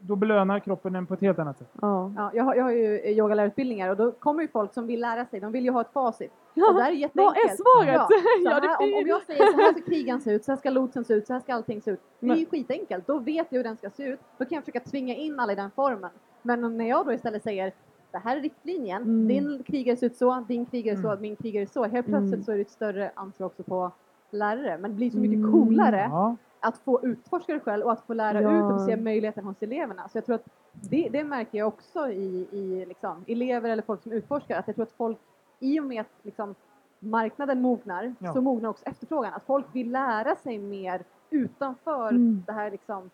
då 0.00 0.16
belönar 0.16 0.58
kroppen 0.58 0.92
den 0.92 1.06
på 1.06 1.14
ett 1.14 1.20
helt 1.20 1.38
annat 1.38 1.58
sätt. 1.58 1.68
Ah. 1.82 2.10
Ja, 2.16 2.30
jag, 2.34 2.44
har, 2.44 2.54
jag 2.54 2.64
har 2.64 2.70
ju 2.70 3.00
yogalärarutbildningar 3.10 3.88
och 3.90 3.96
då 3.96 4.12
kommer 4.12 4.42
ju 4.42 4.48
folk 4.48 4.74
som 4.74 4.86
vill 4.86 5.00
lära 5.00 5.26
sig, 5.26 5.40
de 5.40 5.52
vill 5.52 5.64
ju 5.64 5.70
ha 5.70 5.80
ett 5.80 5.92
facit. 5.92 6.32
Ja, 6.54 6.68
och 6.68 6.74
där 6.74 6.86
är 6.86 6.90
jätteenkelt. 6.90 7.14
Vad 7.16 7.36
är 7.36 7.56
svaret? 7.84 7.94
Ja, 7.94 8.08
så 8.44 8.50
Ja, 8.50 8.60
det 8.60 8.68
här, 8.68 8.78
om, 8.96 9.02
om 9.02 9.08
jag 9.08 9.22
säger 9.22 9.52
så 9.52 9.58
här 9.60 9.72
ska 9.78 9.80
krigan 9.82 10.20
se 10.20 10.32
ut, 10.32 10.44
så 10.44 10.52
här 10.52 10.56
ska 10.56 10.70
lotsen 10.70 11.04
se 11.04 11.14
ut, 11.14 11.26
så 11.26 11.32
här 11.32 11.40
ska 11.40 11.54
allting 11.54 11.82
se 11.82 11.90
ut. 11.90 12.00
Det 12.20 12.26
är 12.30 12.36
ju 12.36 12.46
skitenkelt. 12.46 13.06
Då 13.06 13.18
vet 13.18 13.46
jag 13.50 13.58
hur 13.58 13.64
den 13.64 13.76
ska 13.76 13.90
se 13.90 14.02
ut. 14.08 14.20
Då 14.38 14.44
kan 14.44 14.54
jag 14.54 14.62
försöka 14.64 14.80
tvinga 14.80 15.14
in 15.14 15.40
alla 15.40 15.52
i 15.52 15.56
den 15.56 15.70
formen. 15.70 16.10
Men 16.42 16.76
när 16.76 16.88
jag 16.88 17.06
då 17.06 17.12
istället 17.12 17.42
säger 17.42 17.72
det 18.14 18.20
här 18.24 18.36
är 18.36 18.40
riktlinjen, 18.40 19.02
Mm. 19.02 19.28
din 19.28 19.62
krigare 19.62 19.96
ser 19.96 20.06
ut 20.06 20.16
så, 20.16 20.44
din 20.48 20.66
krigare 20.66 20.96
så, 20.96 21.08
Mm. 21.08 21.22
min 21.22 21.36
krigare 21.36 21.66
så. 21.66 21.84
Helt 21.84 22.06
plötsligt 22.06 22.34
Mm. 22.34 22.44
så 22.44 22.52
är 22.52 22.56
det 22.56 22.62
ett 22.62 22.70
större 22.70 23.10
ansvar 23.14 23.46
också 23.46 23.62
på 23.62 23.90
lärare. 24.30 24.78
Men 24.78 24.90
det 24.90 24.96
blir 24.96 25.10
så 25.10 25.18
mycket 25.18 25.38
Mm. 25.38 25.52
coolare 25.52 26.08
Ja. 26.10 26.36
att 26.60 26.78
få 26.78 27.00
utforska 27.04 27.52
det 27.54 27.60
själv 27.60 27.84
och 27.84 27.92
att 27.92 28.00
få 28.06 28.14
lära 28.14 28.42
Ja. 28.42 28.58
ut 28.68 28.72
och 28.74 28.80
se 28.80 28.96
möjligheten 28.96 29.44
hos 29.44 29.62
eleverna. 29.62 30.08
Så 30.08 30.16
jag 30.18 30.26
tror 30.26 30.34
att 30.34 30.46
det, 30.72 31.08
det 31.12 31.24
märker 31.24 31.58
jag 31.58 31.68
också 31.68 32.08
i, 32.10 32.48
i 32.52 32.84
liksom, 32.88 33.24
elever 33.26 33.70
eller 33.70 33.82
folk 33.82 34.02
som 34.02 34.12
utforskar, 34.12 34.58
att 34.58 34.66
jag 34.66 34.74
tror 34.76 34.82
att 34.82 34.92
folk 34.92 35.18
i 35.60 35.80
och 35.80 35.84
med 35.84 36.00
att 36.00 36.10
liksom, 36.22 36.54
marknaden 37.00 37.60
mognar 37.62 38.14
Ja. 38.18 38.32
så 38.32 38.40
mognar 38.40 38.68
också 38.70 38.84
efterfrågan. 38.86 39.32
Att 39.34 39.44
folk 39.46 39.66
vill 39.72 39.90
lära 39.92 40.34
sig 40.36 40.58
mer 40.58 41.02
utanför 41.30 42.08
Mm. 42.08 42.42
det 42.46 42.52
här 42.52 42.70
liksom, 42.70 43.10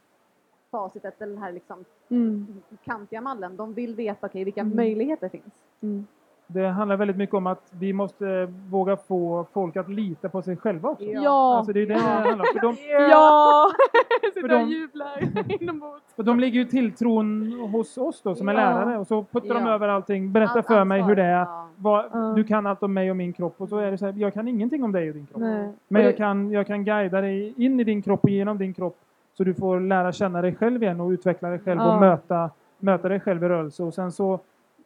facitet 0.71 1.23
eller 1.23 1.33
den 1.35 1.43
här 1.43 1.53
liksom, 1.53 1.85
Mm. 2.09 2.47
kantiga 2.85 3.21
mallen. 3.21 3.57
De 3.57 3.75
vill 3.75 3.95
veta 3.95 4.27
okej, 4.27 4.45
vilka 4.45 4.61
Mm. 4.61 4.77
möjligheter 4.77 5.29
finns. 5.29 5.55
Mm. 5.83 6.07
Det 6.47 6.67
handlar 6.69 6.97
väldigt 6.97 7.17
mycket 7.17 7.35
om 7.35 7.47
att 7.47 7.73
vi 7.79 7.93
måste 7.93 8.49
våga 8.71 8.97
få 8.97 9.47
folk 9.53 9.77
att 9.77 9.89
lita 9.89 10.29
på 10.29 10.43
sig 10.43 10.57
själva 10.57 10.89
också. 10.89 11.05
Ja. 11.05 11.21
Ja. 11.23 11.57
Alltså 11.57 11.73
det 11.73 11.81
är 11.83 11.87
det 11.87 11.95
det 11.95 12.01
handlar 12.01 12.33
om. 12.33 12.45
För 12.53 12.61
de, 12.61 12.77
Ja! 13.11 13.71
Sitter 14.35 14.49
de- 14.49 14.63
och 14.63 14.69
jublar 14.69 15.23
inombords. 15.63 16.05
för 16.17 16.23
de 16.23 16.41
ligger 16.41 16.61
ju 16.61 16.65
tilltron 16.67 17.53
hos 17.73 17.99
oss 17.99 18.23
då 18.23 18.35
som 18.35 18.49
är 18.49 18.53
Ja. 18.55 18.59
lärare 18.61 18.99
och 18.99 19.07
så 19.07 19.25
puttar 19.25 19.55
de 19.55 19.67
Ja. 19.67 19.75
över 19.75 19.89
allting. 19.89 20.33
Berätta 20.33 20.53
Allt 20.53 20.67
för 20.67 20.85
mig 20.85 21.03
hur 21.03 21.17
det 21.17 21.23
är. 21.23 21.39
Ja. 21.41 21.69
Vad, 21.77 22.05
Ja. 22.13 22.33
Du 22.37 22.45
kan 22.45 22.67
allt 22.67 22.83
om 22.83 22.95
mig 22.95 23.11
och 23.11 23.17
min 23.17 23.33
kropp 23.33 23.55
och 23.61 23.69
så 23.69 23.79
är 23.79 23.91
det 23.91 23.99
så 23.99 24.07
här, 24.07 24.15
jag 24.17 24.35
kan 24.35 24.49
ingenting 24.49 24.85
om 24.85 24.93
dig 24.93 25.09
och 25.09 25.15
din 25.15 25.27
kropp. 25.27 25.41
Nej. 25.41 25.73
Men 25.89 26.03
jag 26.03 26.17
kan, 26.17 26.51
jag 26.51 26.67
kan 26.67 26.85
guida 26.85 27.21
dig 27.21 27.55
in 27.57 27.81
i 27.81 27.85
din 27.85 28.03
kropp 28.03 28.25
och 28.25 28.31
genom 28.31 28.59
din 28.59 28.75
kropp 28.75 28.97
så 29.41 29.45
du 29.45 29.55
får 29.55 29.81
lära 29.81 30.13
känna 30.13 30.43
dig 30.43 30.55
själv 30.55 30.83
igen 30.83 31.01
och 31.01 31.09
utveckla 31.11 31.49
dig 31.49 31.59
själv 31.59 31.81
Ja. 31.81 31.95
och 31.95 32.01
möta, 32.01 32.51
möta 32.79 33.09
dig 33.09 33.21
själv 33.21 33.45
i 33.45 33.49
rörelse 33.49 33.83
och 33.83 33.95
sen 33.95 34.13
så 34.13 34.41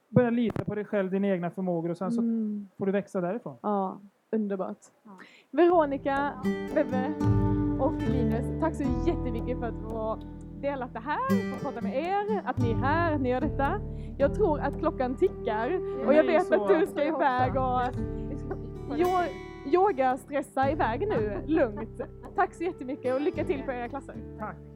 börja 0.09 0.31
lita 0.31 0.65
på 0.65 0.75
dig 0.75 0.85
själv, 0.85 1.11
dina 1.11 1.27
egna 1.27 1.51
förmågor 1.51 1.91
och 1.91 1.97
sen 1.97 2.13
så 2.13 2.21
Mm. 2.21 2.69
får 2.79 2.87
du 2.87 2.93
växa 2.93 3.21
därifrån. 3.21 3.57
Ja, 3.63 3.99
underbart. 4.33 4.77
Ja. 5.05 5.11
Veronica, 5.51 6.31
Bebbe 6.75 7.13
och 7.79 7.93
Linus, 8.11 8.61
tack 8.61 8.75
så 8.75 8.83
jättemycket 9.07 9.59
för 9.59 9.67
att 9.67 9.83
få 9.91 10.19
delat 10.61 10.93
det 10.93 11.01
här, 11.01 11.53
få 11.59 11.65
prata 11.65 11.81
med 11.81 11.97
er, 11.97 12.43
att 12.45 12.59
ni 12.59 12.71
är 12.71 12.75
här, 12.77 13.13
att 13.15 13.21
ni 13.21 13.29
gör 13.31 13.41
detta. 13.41 13.81
Jag 14.19 14.35
tror 14.35 14.61
att 14.61 14.79
klockan 14.79 15.15
tickar 15.15 15.81
och 16.07 16.15
jag 16.15 16.25
vet 16.25 16.53
att 16.53 16.69
du 16.69 16.87
ska 16.87 17.05
iväg 17.05 17.57
och 17.57 17.81
yoga 19.73 20.17
stressa 20.17 20.71
iväg 20.71 21.09
nu, 21.09 21.43
lugnt. 21.47 22.01
Tack 22.35 22.55
så 22.55 22.65
jättemycket 22.65 23.15
och 23.15 23.21
lycka 23.21 23.45
till 23.45 23.63
på 23.63 23.73
era 23.73 23.89
klasser. 23.89 24.17
Tack! 24.39 24.74